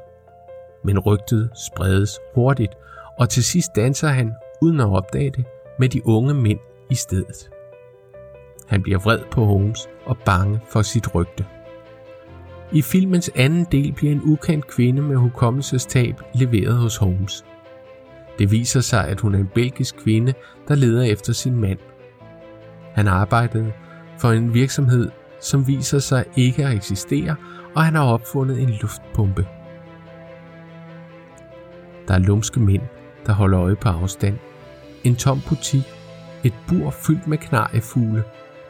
Men 0.84 1.00
rygtet 1.00 1.50
spredes 1.68 2.20
hurtigt, 2.36 2.74
og 3.20 3.30
til 3.30 3.44
sidst 3.44 3.76
danser 3.76 4.08
han, 4.08 4.34
uden 4.62 4.80
at 4.80 4.88
opdage 4.88 5.32
det, 5.32 5.46
med 5.80 5.90
de 5.90 6.08
unge 6.08 6.34
mænd 6.34 6.60
i 6.90 6.96
stedet. 6.96 7.50
Han 8.70 8.82
bliver 8.84 9.00
vred 9.00 9.20
på 9.32 9.46
Holmes 9.46 9.88
og 10.06 10.18
bange 10.18 10.60
for 10.72 10.82
sit 10.82 11.16
rygte. 11.16 11.46
I 12.72 12.82
filmens 12.82 13.32
anden 13.36 13.68
del 13.72 13.92
bliver 13.92 14.12
en 14.12 14.22
ukendt 14.24 14.68
kvinde 14.68 15.02
med 15.02 15.16
hukommelsestab 15.16 16.22
leveret 16.34 16.78
hos 16.78 16.98
Holmes. 16.98 17.46
Det 18.40 18.52
viser 18.52 18.82
sig, 18.82 19.08
at 19.08 19.20
hun 19.20 19.36
er 19.36 19.40
en 19.40 19.50
belgisk 19.56 19.96
kvinde, 20.04 20.34
der 20.68 20.76
leder 20.76 21.04
efter 21.04 21.34
sin 21.34 21.56
mand. 21.56 21.80
Han 22.94 23.08
arbejdede 23.08 23.72
for 24.18 24.32
en 24.32 24.54
virksomhed, 24.54 25.12
som 25.42 25.68
viser 25.68 26.00
sig 26.00 26.26
ikke 26.36 26.66
at 26.66 26.76
eksistere, 26.76 27.36
og 27.76 27.84
han 27.84 27.96
har 27.96 28.04
opfundet 28.04 28.62
en 28.62 28.70
luftpumpe. 28.70 29.48
Der 32.08 32.14
er 32.14 32.20
lumske 32.20 32.60
mænd, 32.60 32.82
der 33.26 33.34
holder 33.34 33.60
øje 33.60 33.76
på 33.76 33.90
afstand. 33.90 34.38
En 35.04 35.16
tom 35.16 35.42
butik, 35.50 35.84
et 36.44 36.54
bur 36.68 36.90
fyldt 36.90 37.28
med 37.28 37.38
knarrefugle, 37.38 38.24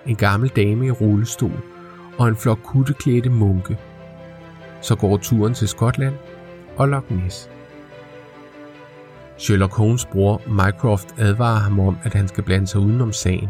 en 0.06 0.16
gammel 0.16 0.50
dame 0.50 0.86
i 0.86 0.92
rullestol 0.92 1.62
og 2.18 2.28
en 2.28 2.36
flok 2.36 2.60
kutteklædte 2.64 3.30
munke. 3.30 3.78
Så 4.82 4.96
går 4.96 5.18
turen 5.18 5.54
til 5.54 5.68
Skotland 5.68 6.16
og 6.78 6.88
Loch 6.88 7.12
Ness. 7.12 7.50
Sherlock 9.38 9.74
Holmes' 9.74 10.12
bror 10.12 10.42
Mycroft 10.48 11.20
advarer 11.20 11.60
ham 11.60 11.80
om, 11.80 11.98
at 12.04 12.14
han 12.14 12.28
skal 12.28 12.44
blande 12.44 12.68
sig 12.68 12.82
udenom 12.82 13.14
sagen. 13.14 13.50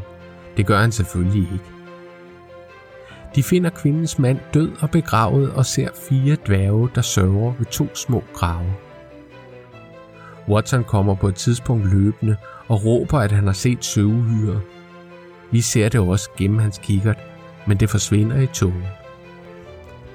Det 0.57 0.65
gør 0.65 0.79
han 0.79 0.91
selvfølgelig 0.91 1.41
ikke. 1.41 1.65
De 3.35 3.43
finder 3.43 3.69
kvindens 3.69 4.19
mand 4.19 4.39
død 4.53 4.71
og 4.81 4.91
begravet 4.91 5.51
og 5.51 5.65
ser 5.65 5.89
fire 6.09 6.37
dværge, 6.47 6.89
der 6.95 7.01
sørger 7.01 7.53
ved 7.57 7.65
to 7.65 7.95
små 7.95 8.23
grave. 8.33 8.73
Watson 10.49 10.83
kommer 10.83 11.15
på 11.15 11.27
et 11.27 11.35
tidspunkt 11.35 11.93
løbende 11.93 12.35
og 12.67 12.85
råber, 12.85 13.19
at 13.19 13.31
han 13.31 13.45
har 13.45 13.53
set 13.53 13.85
søvehyret. 13.85 14.61
Vi 15.51 15.61
ser 15.61 15.89
det 15.89 15.99
også 15.99 16.29
gennem 16.37 16.59
hans 16.59 16.79
kikkert, 16.83 17.17
men 17.67 17.77
det 17.77 17.89
forsvinder 17.89 18.37
i 18.37 18.47
togen. 18.47 18.83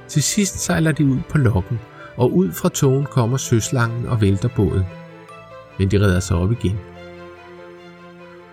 Til 0.09 0.23
sidst 0.23 0.59
sejler 0.59 0.93
de 0.93 1.07
ud 1.07 1.19
på 1.29 1.39
lokken, 1.39 1.81
og 2.17 2.33
ud 2.33 2.53
fra 2.53 2.69
togen 2.69 3.05
kommer 3.05 3.37
søslangen 3.37 4.07
og 4.07 4.21
vælter 4.21 4.49
båden. 4.57 4.85
Men 5.79 5.91
de 5.91 6.01
redder 6.01 6.21
sig 6.21 6.37
op 6.37 6.53
igen. 6.53 6.79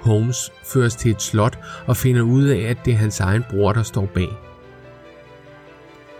Holmes 0.01 0.51
føres 0.63 0.95
til 0.95 1.11
et 1.11 1.21
slot 1.21 1.59
og 1.87 1.97
finder 1.97 2.21
ud 2.21 2.43
af, 2.43 2.59
at 2.59 2.77
det 2.85 2.93
er 2.93 2.97
hans 2.97 3.19
egen 3.19 3.43
bror, 3.49 3.73
der 3.73 3.83
står 3.83 4.05
bag. 4.05 4.29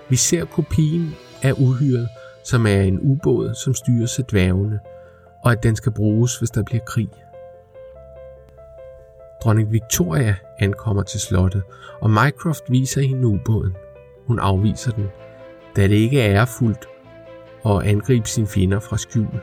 Vi 0.10 0.15
ser 0.15 0.46
kopien 0.46 1.15
af 1.41 1.53
uhyret, 1.58 2.10
som 2.46 2.68
er 2.68 2.82
en 2.82 3.00
ubåd, 3.01 3.53
som 3.63 3.74
styres 3.74 4.20
af 4.20 4.25
dværgene, 4.25 4.80
og 5.44 5.51
at 5.51 5.63
den 5.63 5.75
skal 5.75 5.91
bruges, 5.91 6.38
hvis 6.38 6.50
der 6.50 6.63
bliver 6.63 6.84
krig. 6.88 7.10
Dronning 9.43 9.71
Victoria 9.71 10.36
ankommer 10.60 11.03
til 11.03 11.19
slottet, 11.19 11.63
og 12.01 12.10
Mycroft 12.10 12.63
viser 12.69 13.01
hende 13.01 13.27
ubåden. 13.27 13.75
Hun 14.27 14.39
afviser 14.39 14.91
den, 14.91 15.07
da 15.75 15.88
det 15.88 15.95
ikke 15.95 16.21
er 16.21 16.31
ærefuldt 16.31 16.88
at 17.65 17.83
angribe 17.83 18.27
sine 18.27 18.48
fjender 18.48 18.79
fra 18.79 18.98
skjul. 18.98 19.41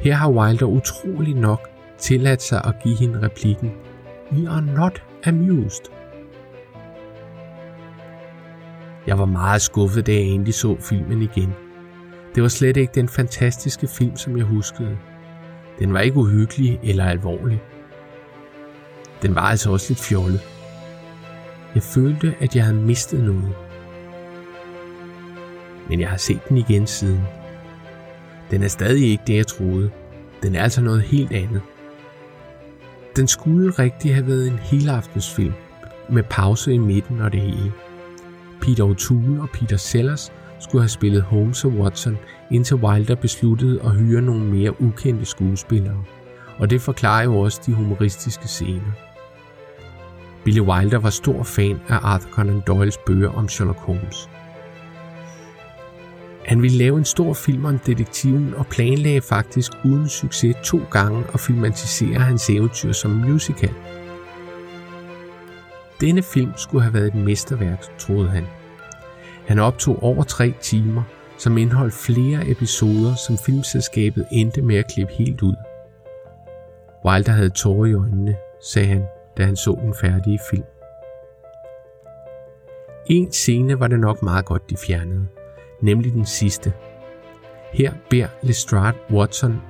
Her 0.00 0.14
har 0.14 0.30
Wilder 0.30 0.66
utrolig 0.66 1.34
nok 1.34 1.68
tilladt 1.98 2.42
sig 2.42 2.62
at 2.64 2.74
give 2.82 2.96
hende 2.96 3.22
replikken 3.22 3.72
We 4.32 4.48
are 4.48 4.62
not 4.62 5.02
amused. 5.26 5.84
Jeg 9.06 9.18
var 9.18 9.24
meget 9.24 9.62
skuffet, 9.62 10.06
da 10.06 10.12
jeg 10.12 10.22
endelig 10.22 10.54
så 10.54 10.76
filmen 10.80 11.22
igen. 11.22 11.54
Det 12.34 12.42
var 12.42 12.48
slet 12.48 12.76
ikke 12.76 12.92
den 12.94 13.08
fantastiske 13.08 13.86
film, 13.86 14.16
som 14.16 14.36
jeg 14.36 14.44
huskede. 14.46 14.98
Den 15.78 15.92
var 15.92 16.00
ikke 16.00 16.16
uhyggelig 16.16 16.80
eller 16.82 17.04
alvorlig. 17.04 17.62
Den 19.24 19.34
var 19.34 19.40
altså 19.40 19.70
også 19.70 19.86
lidt 19.90 20.00
fjollet. 20.00 20.40
Jeg 21.74 21.82
følte, 21.82 22.34
at 22.40 22.56
jeg 22.56 22.64
havde 22.64 22.78
mistet 22.78 23.24
noget. 23.24 23.54
Men 25.88 26.00
jeg 26.00 26.08
har 26.08 26.16
set 26.16 26.48
den 26.48 26.56
igen 26.56 26.86
siden. 26.86 27.20
Den 28.50 28.62
er 28.62 28.68
stadig 28.68 29.10
ikke 29.10 29.22
det, 29.26 29.36
jeg 29.36 29.46
troede. 29.46 29.90
Den 30.42 30.54
er 30.54 30.62
altså 30.62 30.80
noget 30.80 31.02
helt 31.02 31.32
andet. 31.32 31.60
Den 33.16 33.28
skulle 33.28 33.70
rigtig 33.70 34.14
have 34.14 34.26
været 34.26 34.46
en 34.46 34.58
helaftensfilm, 34.58 35.54
med 36.10 36.22
pause 36.22 36.74
i 36.74 36.78
midten 36.78 37.20
og 37.20 37.32
det 37.32 37.40
hele. 37.40 37.72
Peter 38.60 38.84
O'Toole 38.84 39.42
og 39.42 39.48
Peter 39.50 39.76
Sellers 39.76 40.32
skulle 40.60 40.82
have 40.82 40.88
spillet 40.88 41.22
Holmes 41.22 41.64
og 41.64 41.70
Watson, 41.70 42.18
indtil 42.50 42.76
Wilder 42.76 43.14
besluttede 43.14 43.80
at 43.84 43.90
hyre 43.90 44.22
nogle 44.22 44.44
mere 44.44 44.82
ukendte 44.82 45.24
skuespillere. 45.24 46.04
Og 46.58 46.70
det 46.70 46.80
forklarer 46.80 47.24
jo 47.24 47.40
også 47.40 47.60
de 47.66 47.72
humoristiske 47.72 48.48
scener. 48.48 49.13
Billy 50.44 50.60
Wilder 50.60 50.98
var 50.98 51.10
stor 51.10 51.42
fan 51.42 51.80
af 51.88 51.98
Arthur 52.02 52.30
Conan 52.30 52.62
Doyles 52.66 52.98
bøger 53.06 53.30
om 53.30 53.48
Sherlock 53.48 53.78
Holmes. 53.78 54.28
Han 56.44 56.62
ville 56.62 56.78
lave 56.78 56.98
en 56.98 57.04
stor 57.04 57.34
film 57.34 57.64
om 57.64 57.78
detektiven 57.78 58.54
og 58.54 58.66
planlagde 58.66 59.20
faktisk 59.20 59.72
uden 59.84 60.08
succes 60.08 60.56
to 60.64 60.80
gange 60.90 61.24
at 61.34 61.40
filmatisere 61.40 62.20
hans 62.20 62.50
eventyr 62.50 62.92
som 62.92 63.10
musical. 63.10 63.74
Denne 66.00 66.22
film 66.22 66.52
skulle 66.56 66.82
have 66.82 66.94
været 66.94 67.06
et 67.06 67.14
mesterværk, 67.14 67.98
troede 67.98 68.28
han. 68.28 68.44
Han 69.46 69.58
optog 69.58 70.02
over 70.02 70.24
tre 70.24 70.54
timer, 70.60 71.02
som 71.38 71.58
indeholdt 71.58 71.94
flere 71.94 72.50
episoder, 72.50 73.14
som 73.14 73.38
filmselskabet 73.38 74.26
endte 74.32 74.62
med 74.62 74.76
at 74.76 74.92
klippe 74.94 75.12
helt 75.12 75.42
ud. 75.42 75.54
Wilder 77.04 77.32
havde 77.32 77.50
tårer 77.50 77.86
i 77.86 77.94
øjnene, 77.94 78.36
sagde 78.62 78.88
han, 78.88 79.02
da 79.36 79.44
han 79.44 79.56
så 79.56 79.78
den 79.82 79.94
færdige 80.00 80.40
film. 80.50 80.64
En 83.06 83.32
scene 83.32 83.80
var 83.80 83.86
det 83.86 84.00
nok 84.00 84.22
meget 84.22 84.44
godt, 84.44 84.70
de 84.70 84.76
fjernede, 84.76 85.26
nemlig 85.80 86.12
den 86.12 86.26
sidste. 86.26 86.72
Her 87.72 87.92
beder 88.10 88.28
Lestrade 88.42 88.96
Watson 89.10 89.62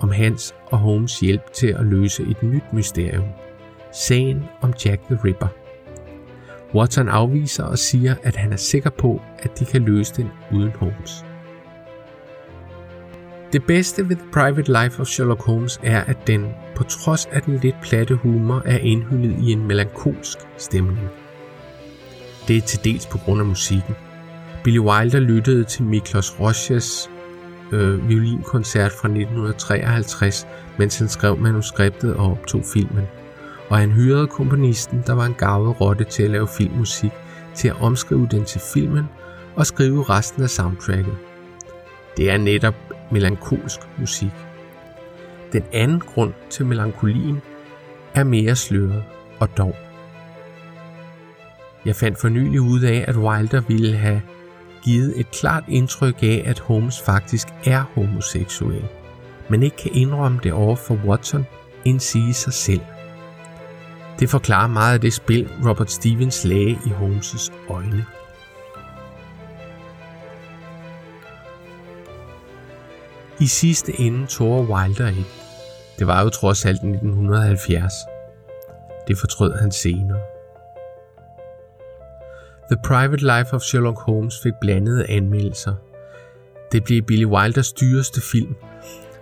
om 0.00 0.10
hans 0.10 0.54
og 0.66 0.78
Holmes 0.78 1.20
hjælp 1.20 1.52
til 1.52 1.66
at 1.66 1.86
løse 1.86 2.22
et 2.22 2.42
nyt 2.42 2.72
mysterium. 2.72 3.28
Sagen 3.92 4.44
om 4.60 4.74
Jack 4.84 5.02
the 5.02 5.18
Ripper. 5.24 5.48
Watson 6.74 7.08
afviser 7.08 7.64
og 7.64 7.78
siger, 7.78 8.14
at 8.22 8.36
han 8.36 8.52
er 8.52 8.56
sikker 8.56 8.90
på, 8.90 9.22
at 9.38 9.58
de 9.58 9.64
kan 9.64 9.82
løse 9.82 10.14
den 10.14 10.30
uden 10.54 10.72
Holmes. 10.72 11.24
Det 13.52 13.64
bedste 13.64 14.08
ved 14.08 14.16
The 14.16 14.26
Private 14.32 14.82
Life 14.82 15.00
of 15.00 15.06
Sherlock 15.06 15.42
Holmes 15.42 15.80
er, 15.82 16.00
at 16.00 16.26
den, 16.26 16.46
på 16.76 16.84
trods 16.84 17.26
af 17.26 17.42
den 17.42 17.58
lidt 17.62 17.76
platte 17.82 18.14
humor, 18.14 18.62
er 18.64 18.78
indhyllet 18.78 19.36
i 19.38 19.52
en 19.52 19.66
melankolsk 19.66 20.38
stemning. 20.58 21.08
Det 22.48 22.56
er 22.56 22.60
til 22.60 22.84
dels 22.84 23.06
på 23.06 23.18
grund 23.18 23.40
af 23.40 23.46
musikken. 23.46 23.94
Billy 24.64 24.78
Wilder 24.78 25.20
lyttede 25.20 25.64
til 25.64 25.84
Miklos 25.84 26.40
Roches 26.40 27.10
øh, 27.72 28.08
violinkoncert 28.08 28.92
fra 28.92 29.08
1953, 29.08 30.46
mens 30.78 30.98
han 30.98 31.08
skrev 31.08 31.38
manuskriptet 31.38 32.14
og 32.14 32.30
optog 32.30 32.62
filmen 32.72 33.04
og 33.68 33.78
han 33.78 33.92
hyrede 33.92 34.26
komponisten, 34.26 35.02
der 35.06 35.12
var 35.12 35.24
en 35.26 35.34
gavet 35.34 35.80
rotte 35.80 36.04
til 36.04 36.22
at 36.22 36.30
lave 36.30 36.48
filmmusik, 36.48 37.12
til 37.54 37.68
at 37.68 37.80
omskrive 37.80 38.28
den 38.30 38.44
til 38.44 38.60
filmen 38.60 39.04
og 39.56 39.66
skrive 39.66 40.02
resten 40.02 40.42
af 40.42 40.50
soundtracket. 40.50 41.27
Det 42.18 42.30
er 42.30 42.36
netop 42.36 42.74
melankolsk 43.10 43.80
musik. 43.98 44.32
Den 45.52 45.64
anden 45.72 46.00
grund 46.00 46.32
til 46.50 46.66
melankolien 46.66 47.40
er 48.14 48.24
mere 48.24 48.56
sløret 48.56 49.04
og 49.40 49.56
dog. 49.56 49.76
Jeg 51.84 51.96
fandt 51.96 52.18
for 52.18 52.28
nylig 52.28 52.60
ud 52.60 52.80
af, 52.80 53.04
at 53.08 53.16
Wilder 53.16 53.60
ville 53.60 53.96
have 53.96 54.22
givet 54.84 55.20
et 55.20 55.30
klart 55.30 55.64
indtryk 55.68 56.22
af, 56.22 56.42
at 56.46 56.58
Holmes 56.58 57.00
faktisk 57.00 57.48
er 57.64 57.84
homoseksuel, 57.94 58.84
men 59.48 59.62
ikke 59.62 59.76
kan 59.76 59.90
indrømme 59.94 60.40
det 60.42 60.52
over 60.52 60.76
for 60.76 60.98
Watson, 61.06 61.46
end 61.84 62.00
sige 62.00 62.34
sig 62.34 62.52
selv. 62.52 62.80
Det 64.20 64.30
forklarer 64.30 64.68
meget 64.68 64.94
af 64.94 65.00
det 65.00 65.12
spil, 65.12 65.48
Robert 65.66 65.90
Stevens 65.90 66.44
lagde 66.44 66.78
i 66.86 66.88
Holmes' 66.88 67.52
øjne. 67.70 68.06
I 73.40 73.46
sidste 73.46 74.00
ende 74.00 74.26
tog 74.26 74.68
Wilder 74.68 75.08
ikke. 75.08 75.26
Det 75.98 76.06
var 76.06 76.22
jo 76.22 76.28
trods 76.28 76.64
alt 76.64 76.76
1970. 76.76 77.92
Det 79.08 79.18
fortrød 79.18 79.58
han 79.60 79.72
senere. 79.72 80.20
The 82.70 82.80
Private 82.84 83.22
Life 83.22 83.54
of 83.54 83.60
Sherlock 83.60 83.98
Holmes 83.98 84.34
fik 84.42 84.52
blandede 84.60 85.10
anmeldelser. 85.10 85.74
Det 86.72 86.84
blev 86.84 87.02
Billy 87.02 87.24
Wilders 87.24 87.72
dyreste 87.72 88.20
film, 88.20 88.54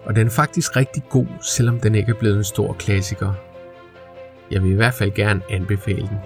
og 0.05 0.16
den 0.16 0.26
er 0.26 0.31
faktisk 0.31 0.76
rigtig 0.76 1.02
god, 1.11 1.26
selvom 1.42 1.81
den 1.81 1.94
ikke 1.94 2.11
er 2.11 2.18
blevet 2.18 2.37
en 2.37 2.44
stor 2.44 2.72
klassiker. 2.72 3.33
Jeg 4.50 4.62
vil 4.62 4.72
i 4.72 4.74
hvert 4.74 4.94
fald 4.94 5.14
gerne 5.14 5.42
anbefale 5.50 6.09
den. 6.09 6.18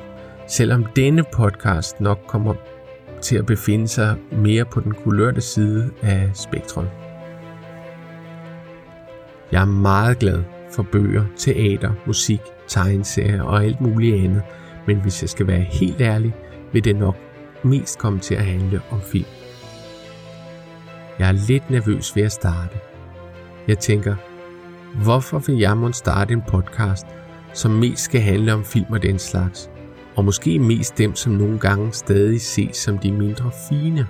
Selvom 0.46 0.84
denne 0.96 1.24
podcast 1.32 2.00
nok 2.00 2.18
kommer 2.26 2.54
til 3.20 3.36
at 3.36 3.46
befinde 3.46 3.88
sig 3.88 4.16
mere 4.32 4.64
på 4.64 4.80
den 4.80 4.94
kulørte 4.94 5.40
side 5.40 5.90
af 6.02 6.30
spektrum. 6.34 6.86
Jeg 9.52 9.60
er 9.60 9.66
meget 9.66 10.18
glad 10.18 10.42
for 10.72 10.82
bøger, 10.82 11.24
teater, 11.36 11.92
musik, 12.06 12.40
tegneserier 12.68 13.42
og 13.42 13.64
alt 13.64 13.80
muligt 13.80 14.24
andet, 14.24 14.42
men 14.86 14.96
hvis 14.96 15.22
jeg 15.22 15.30
skal 15.30 15.46
være 15.46 15.60
helt 15.60 16.00
ærlig, 16.00 16.34
vil 16.72 16.84
det 16.84 16.96
nok 16.96 17.16
mest 17.62 17.98
komme 17.98 18.18
til 18.18 18.34
at 18.34 18.44
handle 18.44 18.80
om 18.90 19.00
film. 19.00 19.24
Jeg 21.18 21.28
er 21.28 21.46
lidt 21.48 21.70
nervøs 21.70 22.16
ved 22.16 22.22
at 22.22 22.32
starte. 22.32 22.78
Jeg 23.68 23.78
tænker, 23.78 24.16
hvorfor 25.02 25.38
vil 25.38 25.58
jeg 25.58 25.76
måtte 25.76 25.98
starte 25.98 26.32
en 26.32 26.42
podcast– 26.48 27.06
som 27.52 27.70
mest 27.70 28.02
skal 28.02 28.20
handle 28.20 28.52
om 28.52 28.64
film 28.64 28.92
og 28.92 29.02
den 29.02 29.18
slags, 29.18 29.70
og 30.16 30.24
måske 30.24 30.58
mest 30.58 30.98
dem, 30.98 31.14
som 31.14 31.32
nogle 31.32 31.58
gange 31.58 31.92
stadig 31.92 32.40
ses 32.40 32.76
som 32.76 32.98
de 32.98 33.12
mindre 33.12 33.50
fine. 33.68 34.06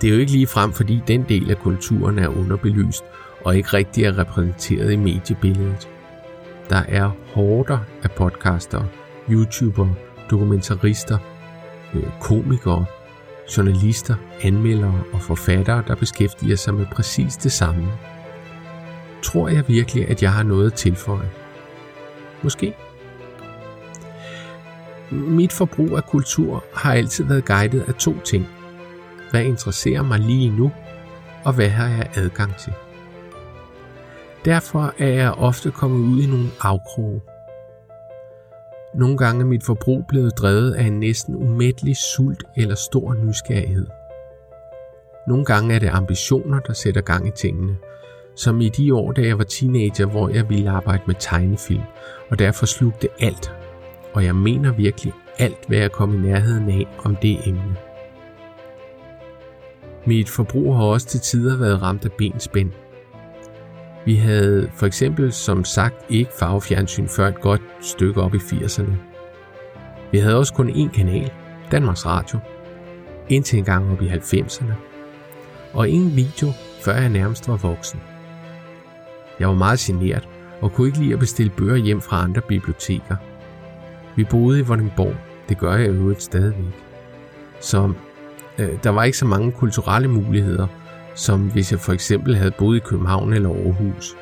Det 0.00 0.08
er 0.08 0.14
jo 0.14 0.20
ikke 0.20 0.32
lige 0.32 0.46
frem, 0.46 0.72
fordi 0.72 1.00
den 1.08 1.24
del 1.28 1.50
af 1.50 1.58
kulturen 1.58 2.18
er 2.18 2.28
underbelyst 2.28 3.04
og 3.46 3.56
ikke 3.56 3.68
rigtig 3.72 4.04
er 4.04 4.18
repræsenteret 4.18 4.92
i 4.92 4.96
mediebilledet. 4.96 5.88
Der 6.70 6.82
er 6.88 7.10
hårder 7.34 7.78
af 8.02 8.10
podcaster, 8.10 8.84
YouTubere, 9.30 9.94
dokumentarister, 10.30 11.18
øh, 11.94 12.04
komikere, 12.20 12.84
journalister, 13.56 14.14
anmeldere 14.42 15.02
og 15.12 15.22
forfattere, 15.22 15.82
der 15.86 15.94
beskæftiger 15.94 16.56
sig 16.56 16.74
med 16.74 16.86
præcis 16.86 17.36
det 17.36 17.52
samme– 17.52 17.88
tror 19.26 19.48
jeg 19.48 19.68
virkelig, 19.68 20.08
at 20.08 20.22
jeg 20.22 20.32
har 20.32 20.42
noget 20.42 20.66
at 20.66 20.74
tilføje. 20.74 21.30
Måske. 22.42 22.74
Mit 25.10 25.52
forbrug 25.52 25.96
af 25.96 26.04
kultur 26.04 26.64
har 26.74 26.94
altid 26.94 27.24
været 27.24 27.44
guidet 27.44 27.84
af 27.88 27.94
to 27.94 28.20
ting. 28.20 28.46
Hvad 29.30 29.44
interesserer 29.44 30.02
mig 30.02 30.18
lige 30.18 30.50
nu, 30.50 30.72
og 31.44 31.52
hvad 31.52 31.68
har 31.68 31.88
jeg 31.88 32.10
adgang 32.14 32.56
til? 32.56 32.72
Derfor 34.46 34.94
er 34.98 35.08
jeg 35.08 35.32
ofte 35.32 35.70
kommet 35.70 35.98
ud 35.98 36.22
i 36.22 36.26
nogle 36.26 36.48
afkroge. 36.60 37.20
Nogle 38.94 39.16
gange 39.16 39.40
er 39.40 39.46
mit 39.46 39.64
forbrug 39.64 40.04
blevet 40.08 40.38
drevet 40.38 40.72
af 40.74 40.84
en 40.84 41.00
næsten 41.00 41.36
umættelig 41.36 41.96
sult 41.96 42.44
eller 42.56 42.74
stor 42.74 43.14
nysgerrighed. 43.14 43.86
Nogle 45.28 45.44
gange 45.44 45.74
er 45.74 45.78
det 45.78 45.90
ambitioner, 45.92 46.60
der 46.60 46.72
sætter 46.72 47.00
gang 47.00 47.28
i 47.28 47.30
tingene, 47.30 47.76
som 48.36 48.60
i 48.60 48.68
de 48.68 48.94
år, 48.94 49.12
da 49.12 49.22
jeg 49.22 49.38
var 49.38 49.44
teenager, 49.44 50.06
hvor 50.06 50.28
jeg 50.28 50.48
ville 50.48 50.70
arbejde 50.70 51.02
med 51.06 51.14
tegnefilm, 51.18 51.82
og 52.30 52.38
derfor 52.38 52.66
slugte 52.66 53.08
alt. 53.20 53.54
Og 54.12 54.24
jeg 54.24 54.34
mener 54.34 54.72
virkelig 54.72 55.12
alt, 55.38 55.66
hvad 55.68 55.78
jeg 55.78 55.92
kom 55.92 56.14
i 56.14 56.28
nærheden 56.28 56.68
af 56.70 56.86
om 57.04 57.16
det 57.16 57.48
emne. 57.48 57.76
Mit 60.04 60.28
forbrug 60.28 60.76
har 60.76 60.84
også 60.84 61.06
til 61.06 61.20
tider 61.20 61.58
været 61.58 61.82
ramt 61.82 62.04
af 62.04 62.12
benspænd. 62.12 62.72
Vi 64.06 64.14
havde 64.14 64.70
for 64.74 64.86
eksempel 64.86 65.32
som 65.32 65.64
sagt 65.64 65.94
ikke 66.08 66.30
farvefjernsyn 66.38 67.08
før 67.08 67.28
et 67.28 67.40
godt 67.40 67.62
stykke 67.80 68.22
op 68.22 68.34
i 68.34 68.38
80'erne. 68.38 68.92
Vi 70.12 70.18
havde 70.18 70.38
også 70.38 70.54
kun 70.54 70.70
én 70.70 70.94
kanal, 70.94 71.32
Danmarks 71.70 72.06
Radio, 72.06 72.38
indtil 73.28 73.58
en 73.58 73.64
gang 73.64 73.92
op 73.92 74.02
i 74.02 74.08
90'erne. 74.08 74.72
Og 75.72 75.88
ingen 75.88 76.16
video, 76.16 76.52
før 76.82 76.94
jeg 76.94 77.08
nærmest 77.08 77.48
var 77.48 77.56
voksen. 77.56 78.00
Jeg 79.40 79.48
var 79.48 79.54
meget 79.54 79.78
generet 79.78 80.28
og 80.60 80.72
kunne 80.72 80.86
ikke 80.86 80.98
lide 80.98 81.12
at 81.12 81.18
bestille 81.18 81.52
bøger 81.56 81.76
hjem 81.76 82.00
fra 82.00 82.22
andre 82.22 82.40
biblioteker. 82.40 83.16
Vi 84.16 84.24
boede 84.24 84.58
i 84.58 84.62
Vordingborg, 84.62 85.14
det 85.48 85.58
gør 85.58 85.74
jeg 85.76 85.88
jo 85.88 86.14
stadigvæk. 86.18 86.74
Så 87.60 87.92
øh, 88.58 88.68
der 88.82 88.90
var 88.90 89.04
ikke 89.04 89.18
så 89.18 89.26
mange 89.26 89.52
kulturelle 89.52 90.08
muligheder, 90.08 90.66
som 91.16 91.40
hvis 91.40 91.72
jeg 91.72 91.80
for 91.80 91.92
eksempel 91.92 92.36
havde 92.36 92.50
boet 92.50 92.76
i 92.76 92.80
København 92.80 93.32
eller 93.32 93.48
Aarhus. 93.48 94.16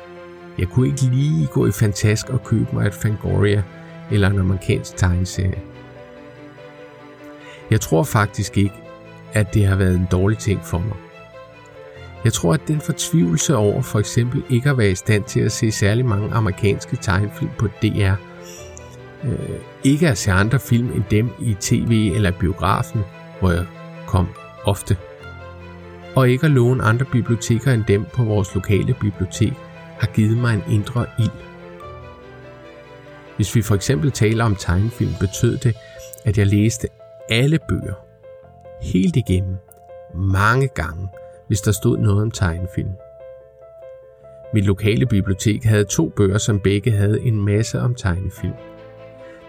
Jeg 0.57 0.67
kunne 0.67 0.87
ikke 0.87 1.01
lige 1.01 1.47
gå 1.47 1.67
i 1.67 1.71
Fantask 1.71 2.29
og 2.29 2.43
købe 2.43 2.67
mig 2.73 2.87
et 2.87 2.93
Fangoria 2.93 3.63
eller 4.11 4.29
en 4.29 4.39
amerikansk 4.39 4.97
tegneserie. 4.97 5.61
Jeg 7.71 7.81
tror 7.81 8.03
faktisk 8.03 8.57
ikke, 8.57 8.75
at 9.33 9.53
det 9.53 9.65
har 9.65 9.75
været 9.75 9.95
en 9.95 10.07
dårlig 10.11 10.37
ting 10.37 10.65
for 10.65 10.79
mig. 10.79 10.95
Jeg 12.23 12.33
tror, 12.33 12.53
at 12.53 12.67
den 12.67 12.81
fortvivlelse 12.81 13.55
over 13.55 13.81
for 13.81 13.99
eksempel 13.99 14.43
ikke 14.49 14.69
at 14.69 14.77
være 14.77 14.91
i 14.91 14.95
stand 14.95 15.23
til 15.23 15.39
at 15.39 15.51
se 15.51 15.71
særlig 15.71 16.05
mange 16.05 16.33
amerikanske 16.33 16.97
tegnefilm 17.01 17.51
på 17.57 17.67
DR, 17.67 18.13
øh, 19.23 19.59
ikke 19.83 20.09
at 20.09 20.17
se 20.17 20.31
andre 20.31 20.59
film 20.59 20.91
end 20.91 21.03
dem 21.11 21.29
i 21.39 21.55
tv 21.59 22.11
eller 22.15 22.31
biografen, 22.31 23.01
hvor 23.39 23.51
jeg 23.51 23.65
kom 24.07 24.27
ofte, 24.63 24.97
og 26.15 26.29
ikke 26.29 26.45
at 26.45 26.51
låne 26.51 26.83
andre 26.83 27.05
biblioteker 27.05 27.73
end 27.73 27.83
dem 27.87 28.05
på 28.13 28.23
vores 28.23 28.55
lokale 28.55 28.95
bibliotek, 29.01 29.53
har 29.99 30.07
givet 30.07 30.37
mig 30.37 30.53
en 30.53 30.73
indre 30.73 31.05
ild. 31.19 31.31
Hvis 33.35 33.55
vi 33.55 33.61
for 33.61 33.75
eksempel 33.75 34.11
taler 34.11 34.43
om 34.43 34.55
tegnefilm, 34.55 35.11
betød 35.19 35.57
det, 35.57 35.75
at 36.25 36.37
jeg 36.37 36.47
læste 36.47 36.87
alle 37.29 37.59
bøger, 37.69 37.93
helt 38.81 39.15
igennem, 39.15 39.55
mange 40.15 40.67
gange, 40.67 41.07
hvis 41.47 41.61
der 41.61 41.71
stod 41.71 41.97
noget 41.97 42.21
om 42.21 42.31
tegnefilm. 42.31 42.91
Mit 44.53 44.65
lokale 44.65 45.05
bibliotek 45.05 45.63
havde 45.63 45.83
to 45.83 46.09
bøger, 46.09 46.37
som 46.37 46.59
begge 46.59 46.91
havde 46.91 47.21
en 47.21 47.45
masse 47.45 47.79
om 47.79 47.95
tegnefilm. 47.95 48.53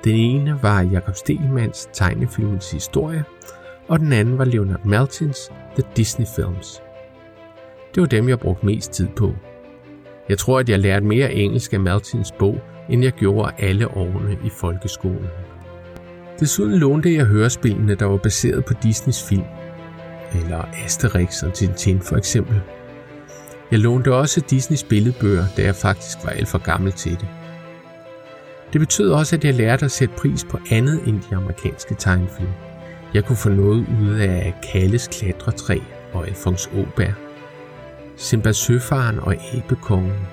Den 0.04 0.14
ene 0.14 0.58
var 0.62 0.82
Jakob 0.82 1.14
Stelmans 1.14 1.88
tegnefilmens 1.92 2.70
historie, 2.70 3.24
og 3.88 4.00
den 4.00 4.12
anden 4.12 4.38
var 4.38 4.44
Leonard 4.44 4.84
Maltins 4.84 5.50
The 5.74 5.84
Disney 5.96 6.26
Films. 6.36 6.82
Det 7.94 8.00
var 8.00 8.06
dem, 8.06 8.28
jeg 8.28 8.38
brugte 8.38 8.66
mest 8.66 8.92
tid 8.92 9.08
på. 9.16 9.34
Jeg 10.28 10.38
tror, 10.38 10.58
at 10.58 10.68
jeg 10.68 10.78
lærte 10.78 11.06
mere 11.06 11.32
engelsk 11.32 11.72
af 11.72 11.80
Maltins 11.80 12.32
bog, 12.32 12.60
end 12.88 13.02
jeg 13.02 13.12
gjorde 13.12 13.52
alle 13.58 13.88
årene 13.88 14.38
i 14.44 14.48
folkeskolen. 14.48 15.26
Desuden 16.40 16.78
lånte 16.78 17.14
jeg 17.14 17.24
hørespillene, 17.24 17.94
der 17.94 18.04
var 18.04 18.16
baseret 18.16 18.64
på 18.64 18.74
Disneys 18.82 19.28
film, 19.28 19.44
eller 20.34 20.64
Asterix 20.84 21.42
og 21.42 21.54
Tintin 21.54 22.00
for 22.00 22.16
eksempel. 22.16 22.60
Jeg 23.70 23.78
lånte 23.78 24.14
også 24.14 24.40
Disneys 24.40 24.84
billedbøger, 24.84 25.44
da 25.56 25.62
jeg 25.62 25.74
faktisk 25.74 26.18
var 26.24 26.30
alt 26.30 26.48
for 26.48 26.58
gammel 26.58 26.92
til 26.92 27.12
det. 27.12 27.28
Det 28.72 28.80
betød 28.80 29.10
også, 29.10 29.36
at 29.36 29.44
jeg 29.44 29.54
lærte 29.54 29.84
at 29.84 29.90
sætte 29.90 30.14
pris 30.18 30.44
på 30.50 30.58
andet 30.70 31.00
end 31.06 31.20
de 31.30 31.36
amerikanske 31.36 31.94
tegnefilm. 31.94 32.65
Jeg 33.16 33.24
kunne 33.24 33.36
få 33.36 33.48
noget 33.48 33.86
ud 34.02 34.14
af 34.14 34.54
Kalles 34.72 35.08
klatretræ 35.08 35.78
og 36.12 36.26
Alfons 36.26 36.70
Åberg. 36.74 37.14
Simba 38.16 38.52
Søfaren 38.52 39.18
og 39.18 39.36
Æbekongen. 39.54 40.26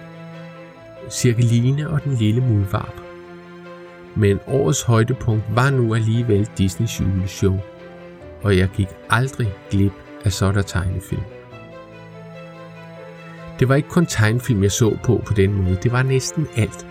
Cirkeline 1.10 1.90
og 1.90 2.04
den 2.04 2.16
lille 2.16 2.42
muldvarp. 2.42 3.02
Men 4.16 4.40
årets 4.48 4.84
højdepunkt 4.84 5.44
var 5.56 5.70
nu 5.70 5.96
alligevel 5.96 6.50
Disneys 6.58 7.02
juleshow– 7.02 7.60
og 8.44 8.58
jeg 8.58 8.70
gik 8.76 8.88
aldrig 9.10 9.54
glip 9.72 9.94
af 10.26 10.34
sådan 10.34 10.64
tegnefilm. 10.64 11.24
Det 13.60 13.70
var 13.70 13.76
ikke 13.76 13.90
kun 13.90 14.06
tegnefilm, 14.06 14.64
jeg 14.64 14.72
så 14.72 14.98
på 15.04 15.24
på 15.26 15.34
den 15.34 15.54
måde. 15.54 15.78
Det 15.84 15.92
var 15.92 16.04
næsten 16.04 16.48
alt. 16.58 16.88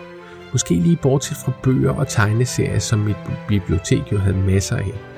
Måske 0.52 0.74
lige 0.74 0.98
bortset 1.02 1.36
fra 1.44 1.52
bøger 1.62 1.92
og 1.92 2.08
tegneserier, 2.08 2.78
som 2.78 2.98
mit 2.98 3.16
bibliotek 3.48 4.12
jo 4.12 4.18
havde 4.18 4.36
masser 4.36 4.76
af. 4.76 5.11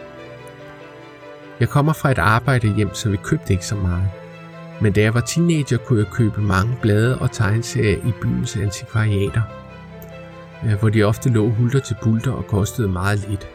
Jeg 1.60 1.68
kommer 1.68 1.92
fra 1.92 2.10
et 2.10 2.18
arbejde 2.18 2.74
hjem, 2.74 2.94
så 2.94 3.10
vi 3.10 3.16
købte 3.16 3.52
ikke 3.52 3.66
så 3.66 3.76
meget. 3.76 4.10
Men 4.80 4.92
da 4.92 5.00
jeg 5.00 5.14
var 5.14 5.20
teenager, 5.20 5.76
kunne 5.76 5.98
jeg 5.98 6.12
købe 6.12 6.40
mange 6.40 6.78
blade 6.82 7.18
og 7.18 7.32
tegneserier 7.32 7.96
i 7.96 8.12
byens 8.22 8.56
antikvariater, 8.56 9.42
øh, 10.66 10.78
hvor 10.78 10.88
de 10.88 11.02
ofte 11.02 11.28
lå 11.28 11.48
hulter 11.48 11.80
til 11.80 11.96
bulter 12.02 12.32
og 12.32 12.46
kostede 12.46 12.88
meget 12.88 13.28
lidt. 13.28 13.48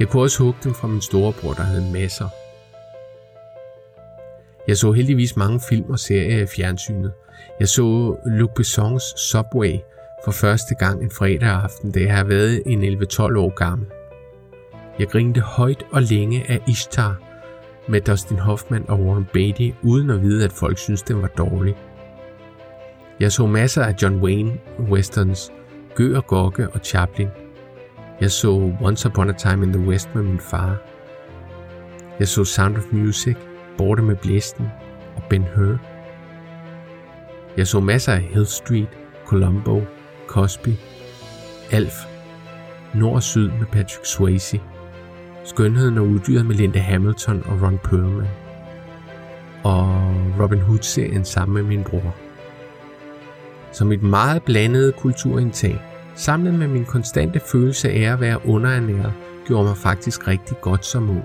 Jeg 0.00 0.08
kunne 0.08 0.22
også 0.22 0.42
hugge 0.42 0.58
dem 0.64 0.74
fra 0.74 0.88
min 0.88 1.00
storebror, 1.00 1.52
der 1.52 1.62
havde 1.62 1.92
masser. 1.92 2.28
Jeg 4.68 4.76
så 4.76 4.92
heldigvis 4.92 5.36
mange 5.36 5.60
film 5.68 5.90
og 5.90 5.98
serier 5.98 6.42
i 6.42 6.46
fjernsynet. 6.46 7.12
Jeg 7.60 7.68
så 7.68 8.16
Luc 8.26 8.50
Bessons 8.56 9.02
Subway 9.16 9.76
for 10.24 10.32
første 10.32 10.74
gang 10.74 11.02
en 11.02 11.10
fredag 11.10 11.48
aften, 11.48 11.92
da 11.92 12.00
jeg 12.00 12.16
har 12.16 12.24
været 12.24 12.62
en 12.66 12.84
11-12 12.84 13.20
år 13.20 13.54
gammel. 13.54 13.86
Jeg 14.98 15.08
grinte 15.08 15.40
højt 15.40 15.84
og 15.92 16.02
længe 16.02 16.50
af 16.50 16.60
Ishtar 16.68 17.16
med 17.88 18.00
Dustin 18.00 18.38
Hoffman 18.38 18.84
og 18.88 19.00
Warren 19.00 19.26
Beatty, 19.32 19.70
uden 19.82 20.10
at 20.10 20.22
vide, 20.22 20.44
at 20.44 20.52
folk 20.52 20.78
syntes, 20.78 21.02
den 21.02 21.22
var 21.22 21.28
dårlig. 21.28 21.76
Jeg 23.20 23.32
så 23.32 23.46
masser 23.46 23.84
af 23.84 23.94
John 24.02 24.22
Wayne 24.22 24.52
westerns, 24.78 25.52
Gør 25.94 26.20
Gokke 26.20 26.68
og 26.70 26.80
Chaplin– 26.84 27.28
jeg 28.22 28.30
så 28.30 28.72
Once 28.82 29.08
Upon 29.08 29.30
a 29.30 29.32
Time 29.32 29.66
in 29.66 29.72
the 29.72 29.88
West 29.88 30.14
med 30.14 30.22
min 30.22 30.40
far. 30.40 30.76
Jeg 32.18 32.28
så 32.28 32.44
Sound 32.44 32.76
of 32.76 32.82
Music, 32.92 33.36
Borte 33.78 34.02
med 34.02 34.16
Blæsten 34.16 34.66
og 35.16 35.22
Ben 35.28 35.44
Hur. 35.56 35.78
Jeg 37.56 37.66
så 37.66 37.80
masser 37.80 38.12
af 38.12 38.20
Hill 38.20 38.46
Street, 38.46 38.88
Columbo, 39.26 39.82
Cosby, 40.26 40.68
Alf, 41.70 41.94
Nord 42.94 43.14
og 43.14 43.22
Syd 43.22 43.50
med 43.50 43.66
Patrick 43.66 44.06
Swayze, 44.06 44.60
Skønheden 45.44 45.98
og 45.98 46.06
uddyret 46.06 46.46
med 46.46 46.54
Linda 46.54 46.78
Hamilton 46.78 47.42
og 47.46 47.62
Ron 47.62 47.78
Perlman, 47.84 48.28
og 49.64 50.14
Robin 50.40 50.60
Hood-serien 50.60 51.24
sammen 51.24 51.54
med 51.54 51.62
min 51.62 51.84
bror. 51.84 52.14
Som 53.72 53.92
et 53.92 54.02
meget 54.02 54.42
blandet 54.42 54.96
kulturindtag 54.96 55.80
Samlet 56.14 56.54
med 56.54 56.68
min 56.68 56.84
konstante 56.84 57.40
følelse 57.40 57.90
af 57.90 58.12
at 58.12 58.20
være 58.20 58.46
underernæret, 58.46 59.12
gjorde 59.46 59.64
mig 59.64 59.76
faktisk 59.76 60.28
rigtig 60.28 60.56
godt 60.60 60.86
som 60.86 61.10
ung. 61.10 61.24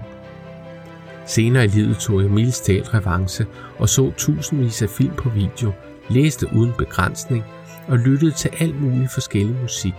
Senere 1.25 1.65
i 1.65 1.67
livet 1.67 1.97
tog 1.97 2.21
jeg 2.21 2.31
mildest 2.31 2.65
talt 2.65 2.93
revanche 2.93 3.45
og 3.77 3.89
så 3.89 4.11
tusindvis 4.17 4.81
af 4.81 4.89
film 4.89 5.13
på 5.15 5.29
video, 5.29 5.71
læste 6.09 6.47
uden 6.55 6.73
begrænsning 6.77 7.43
og 7.87 7.97
lyttede 7.97 8.31
til 8.31 8.51
alt 8.59 8.81
muligt 8.81 9.13
forskellig 9.13 9.55
musik. 9.61 9.93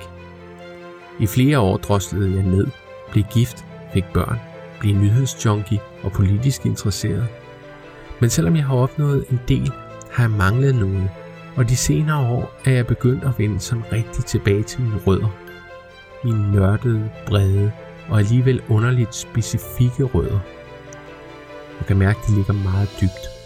I 1.20 1.26
flere 1.26 1.58
år 1.58 1.76
droslede 1.76 2.34
jeg 2.34 2.42
ned, 2.42 2.66
blev 3.10 3.24
gift, 3.32 3.64
fik 3.92 4.04
børn, 4.14 4.38
blev 4.80 4.94
nyhedsjunkie 4.94 5.80
og 6.02 6.12
politisk 6.12 6.66
interesseret. 6.66 7.26
Men 8.20 8.30
selvom 8.30 8.56
jeg 8.56 8.64
har 8.64 8.76
opnået 8.76 9.24
en 9.30 9.40
del, 9.48 9.72
har 10.10 10.22
jeg 10.22 10.30
manglet 10.30 10.74
noget, 10.74 11.10
og 11.56 11.68
de 11.68 11.76
senere 11.76 12.30
år 12.30 12.52
er 12.64 12.70
jeg 12.70 12.86
begyndt 12.86 13.24
at 13.24 13.38
vende 13.38 13.60
sådan 13.60 13.92
rigtig 13.92 14.24
tilbage 14.24 14.62
til 14.62 14.80
mine 14.80 15.00
rødder. 15.06 15.28
Mine 16.24 16.52
nørdede, 16.52 17.10
brede 17.26 17.72
og 18.08 18.18
alligevel 18.18 18.62
underligt 18.68 19.14
specifikke 19.14 20.04
rødder. 20.04 20.40
Jeg 21.78 21.86
kan 21.86 21.96
mærke, 21.96 22.18
at 22.22 22.28
de 22.28 22.34
ligger 22.34 22.52
meget 22.52 22.88
dybt. 23.00 23.38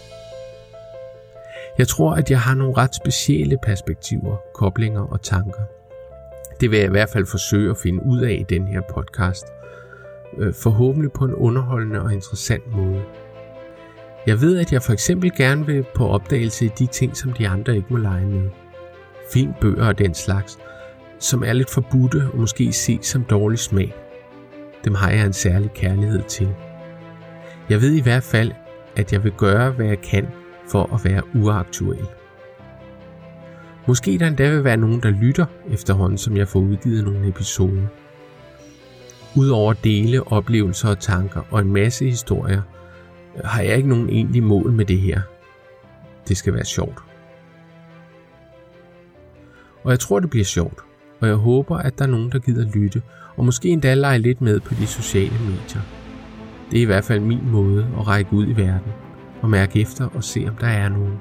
Jeg 1.77 1.87
tror, 1.87 2.15
at 2.15 2.31
jeg 2.31 2.41
har 2.41 2.55
nogle 2.55 2.77
ret 2.77 2.95
specielle 2.95 3.57
perspektiver, 3.63 4.37
koblinger 4.53 5.01
og 5.01 5.21
tanker. 5.21 5.61
Det 6.59 6.71
vil 6.71 6.79
jeg 6.79 6.87
i 6.87 6.91
hvert 6.91 7.09
fald 7.09 7.25
forsøge 7.25 7.71
at 7.71 7.77
finde 7.77 8.05
ud 8.05 8.21
af 8.21 8.37
i 8.39 8.55
den 8.55 8.67
her 8.67 8.81
podcast. 8.93 9.45
Øh, 10.37 10.53
forhåbentlig 10.53 11.11
på 11.11 11.25
en 11.25 11.33
underholdende 11.33 12.01
og 12.01 12.13
interessant 12.13 12.75
måde. 12.75 13.03
Jeg 14.27 14.41
ved, 14.41 14.57
at 14.57 14.73
jeg 14.73 14.81
for 14.81 14.93
eksempel 14.93 15.31
gerne 15.37 15.65
vil 15.65 15.85
på 15.95 16.07
opdagelse 16.07 16.65
i 16.65 16.71
de 16.79 16.85
ting, 16.85 17.17
som 17.17 17.33
de 17.33 17.47
andre 17.47 17.75
ikke 17.75 17.87
må 17.89 17.97
lege 17.97 18.25
med. 18.25 18.49
Film, 19.33 19.53
bøger 19.61 19.87
og 19.87 19.97
den 19.97 20.13
slags, 20.13 20.59
som 21.19 21.43
er 21.43 21.53
lidt 21.53 21.69
forbudte 21.69 22.23
og 22.33 22.39
måske 22.39 22.73
ses 22.73 23.05
som 23.05 23.23
dårlig 23.23 23.59
smag. 23.59 23.93
Dem 24.85 24.95
har 24.95 25.11
jeg 25.11 25.25
en 25.25 25.33
særlig 25.33 25.71
kærlighed 25.73 26.21
til. 26.23 26.49
Jeg 27.69 27.81
ved 27.81 27.91
i 27.91 28.01
hvert 28.01 28.23
fald, 28.23 28.51
at 28.95 29.13
jeg 29.13 29.23
vil 29.23 29.31
gøre, 29.31 29.71
hvad 29.71 29.85
jeg 29.85 30.01
kan 30.01 30.27
for 30.71 30.93
at 30.93 31.05
være 31.05 31.21
uaktuel. 31.35 32.05
Måske 33.87 34.17
der 34.17 34.27
endda 34.27 34.49
vil 34.49 34.63
være 34.63 34.77
nogen, 34.77 35.03
der 35.03 35.09
lytter 35.09 35.45
efterhånden, 35.71 36.17
som 36.17 36.37
jeg 36.37 36.47
får 36.47 36.59
udgivet 36.59 37.03
nogle 37.03 37.27
episoder. 37.27 37.87
Udover 39.35 39.71
at 39.71 39.83
dele 39.83 40.31
oplevelser 40.31 40.89
og 40.89 40.99
tanker 40.99 41.41
og 41.51 41.59
en 41.59 41.73
masse 41.73 42.05
historier, 42.05 42.61
øh, 43.35 43.41
har 43.43 43.61
jeg 43.61 43.77
ikke 43.77 43.89
nogen 43.89 44.09
egentlig 44.09 44.43
mål 44.43 44.71
med 44.71 44.85
det 44.85 44.99
her. 44.99 45.21
Det 46.27 46.37
skal 46.37 46.53
være 46.53 46.65
sjovt. 46.65 46.99
Og 49.83 49.91
jeg 49.91 49.99
tror, 49.99 50.19
det 50.19 50.29
bliver 50.29 50.45
sjovt, 50.45 50.79
og 51.21 51.27
jeg 51.27 51.35
håber, 51.35 51.77
at 51.77 51.99
der 51.99 52.05
er 52.05 52.09
nogen, 52.09 52.31
der 52.31 52.39
gider 52.39 52.71
lytte, 52.73 53.01
og 53.35 53.45
måske 53.45 53.69
endda 53.69 53.93
lege 53.93 54.19
lidt 54.19 54.41
med 54.41 54.59
på 54.59 54.73
de 54.73 54.87
sociale 54.87 55.39
medier. 55.39 55.81
Det 56.71 56.77
er 56.77 56.81
i 56.81 56.85
hvert 56.85 57.03
fald 57.03 57.19
min 57.19 57.51
måde 57.51 57.87
at 57.99 58.07
række 58.07 58.33
ud 58.33 58.47
i 58.47 58.57
verden 58.57 58.91
og 59.41 59.49
mærke 59.49 59.81
efter 59.81 60.09
og 60.15 60.23
se, 60.23 60.45
om 60.49 60.55
der 60.55 60.67
er 60.67 60.89
nogen. 60.89 61.19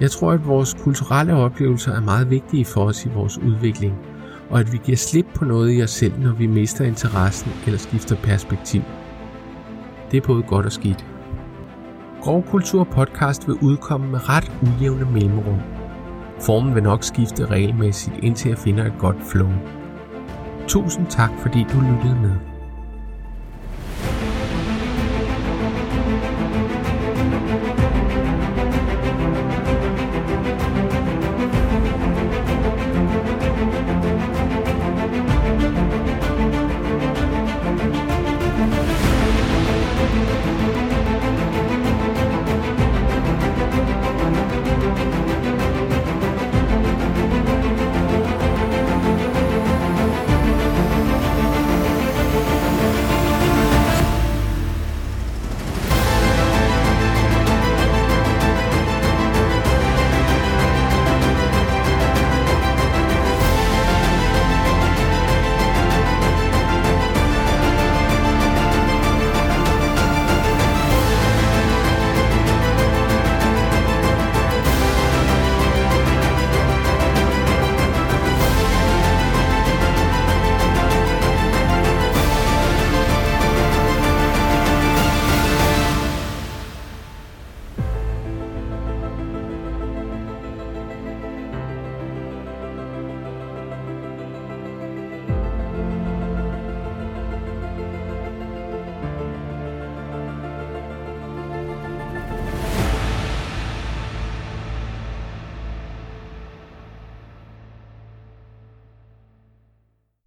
Jeg 0.00 0.10
tror, 0.10 0.32
at 0.32 0.46
vores 0.46 0.76
kulturelle 0.80 1.34
oplevelser 1.34 1.92
er 1.92 2.00
meget 2.00 2.30
vigtige 2.30 2.64
for 2.64 2.84
os 2.84 3.04
i 3.04 3.08
vores 3.08 3.38
udvikling, 3.38 3.94
og 4.50 4.60
at 4.60 4.72
vi 4.72 4.78
giver 4.84 4.96
slip 4.96 5.26
på 5.34 5.44
noget 5.44 5.78
i 5.78 5.82
os 5.82 5.90
selv, 5.90 6.18
når 6.18 6.32
vi 6.32 6.46
mister 6.46 6.84
interessen 6.84 7.52
eller 7.66 7.78
skifter 7.78 8.16
perspektiv. 8.16 8.82
Det 10.10 10.16
er 10.16 10.26
både 10.26 10.42
godt 10.42 10.66
og 10.66 10.72
skidt. 10.72 11.06
Grov 12.20 12.42
Kultur 12.42 12.84
Podcast 12.84 13.48
vil 13.48 13.56
udkomme 13.62 14.10
med 14.10 14.28
ret 14.28 14.52
ujævne 14.62 15.10
mellemrum. 15.12 15.60
Formen 16.40 16.74
vil 16.74 16.82
nok 16.82 17.04
skifte 17.04 17.46
regelmæssigt, 17.46 18.16
indtil 18.22 18.48
jeg 18.48 18.58
finder 18.58 18.86
et 18.86 18.98
godt 18.98 19.16
flow. 19.30 19.50
Tusind 20.68 21.06
tak, 21.06 21.30
fordi 21.42 21.58
du 21.72 21.80
lyttede 21.80 22.20
med. 22.22 22.47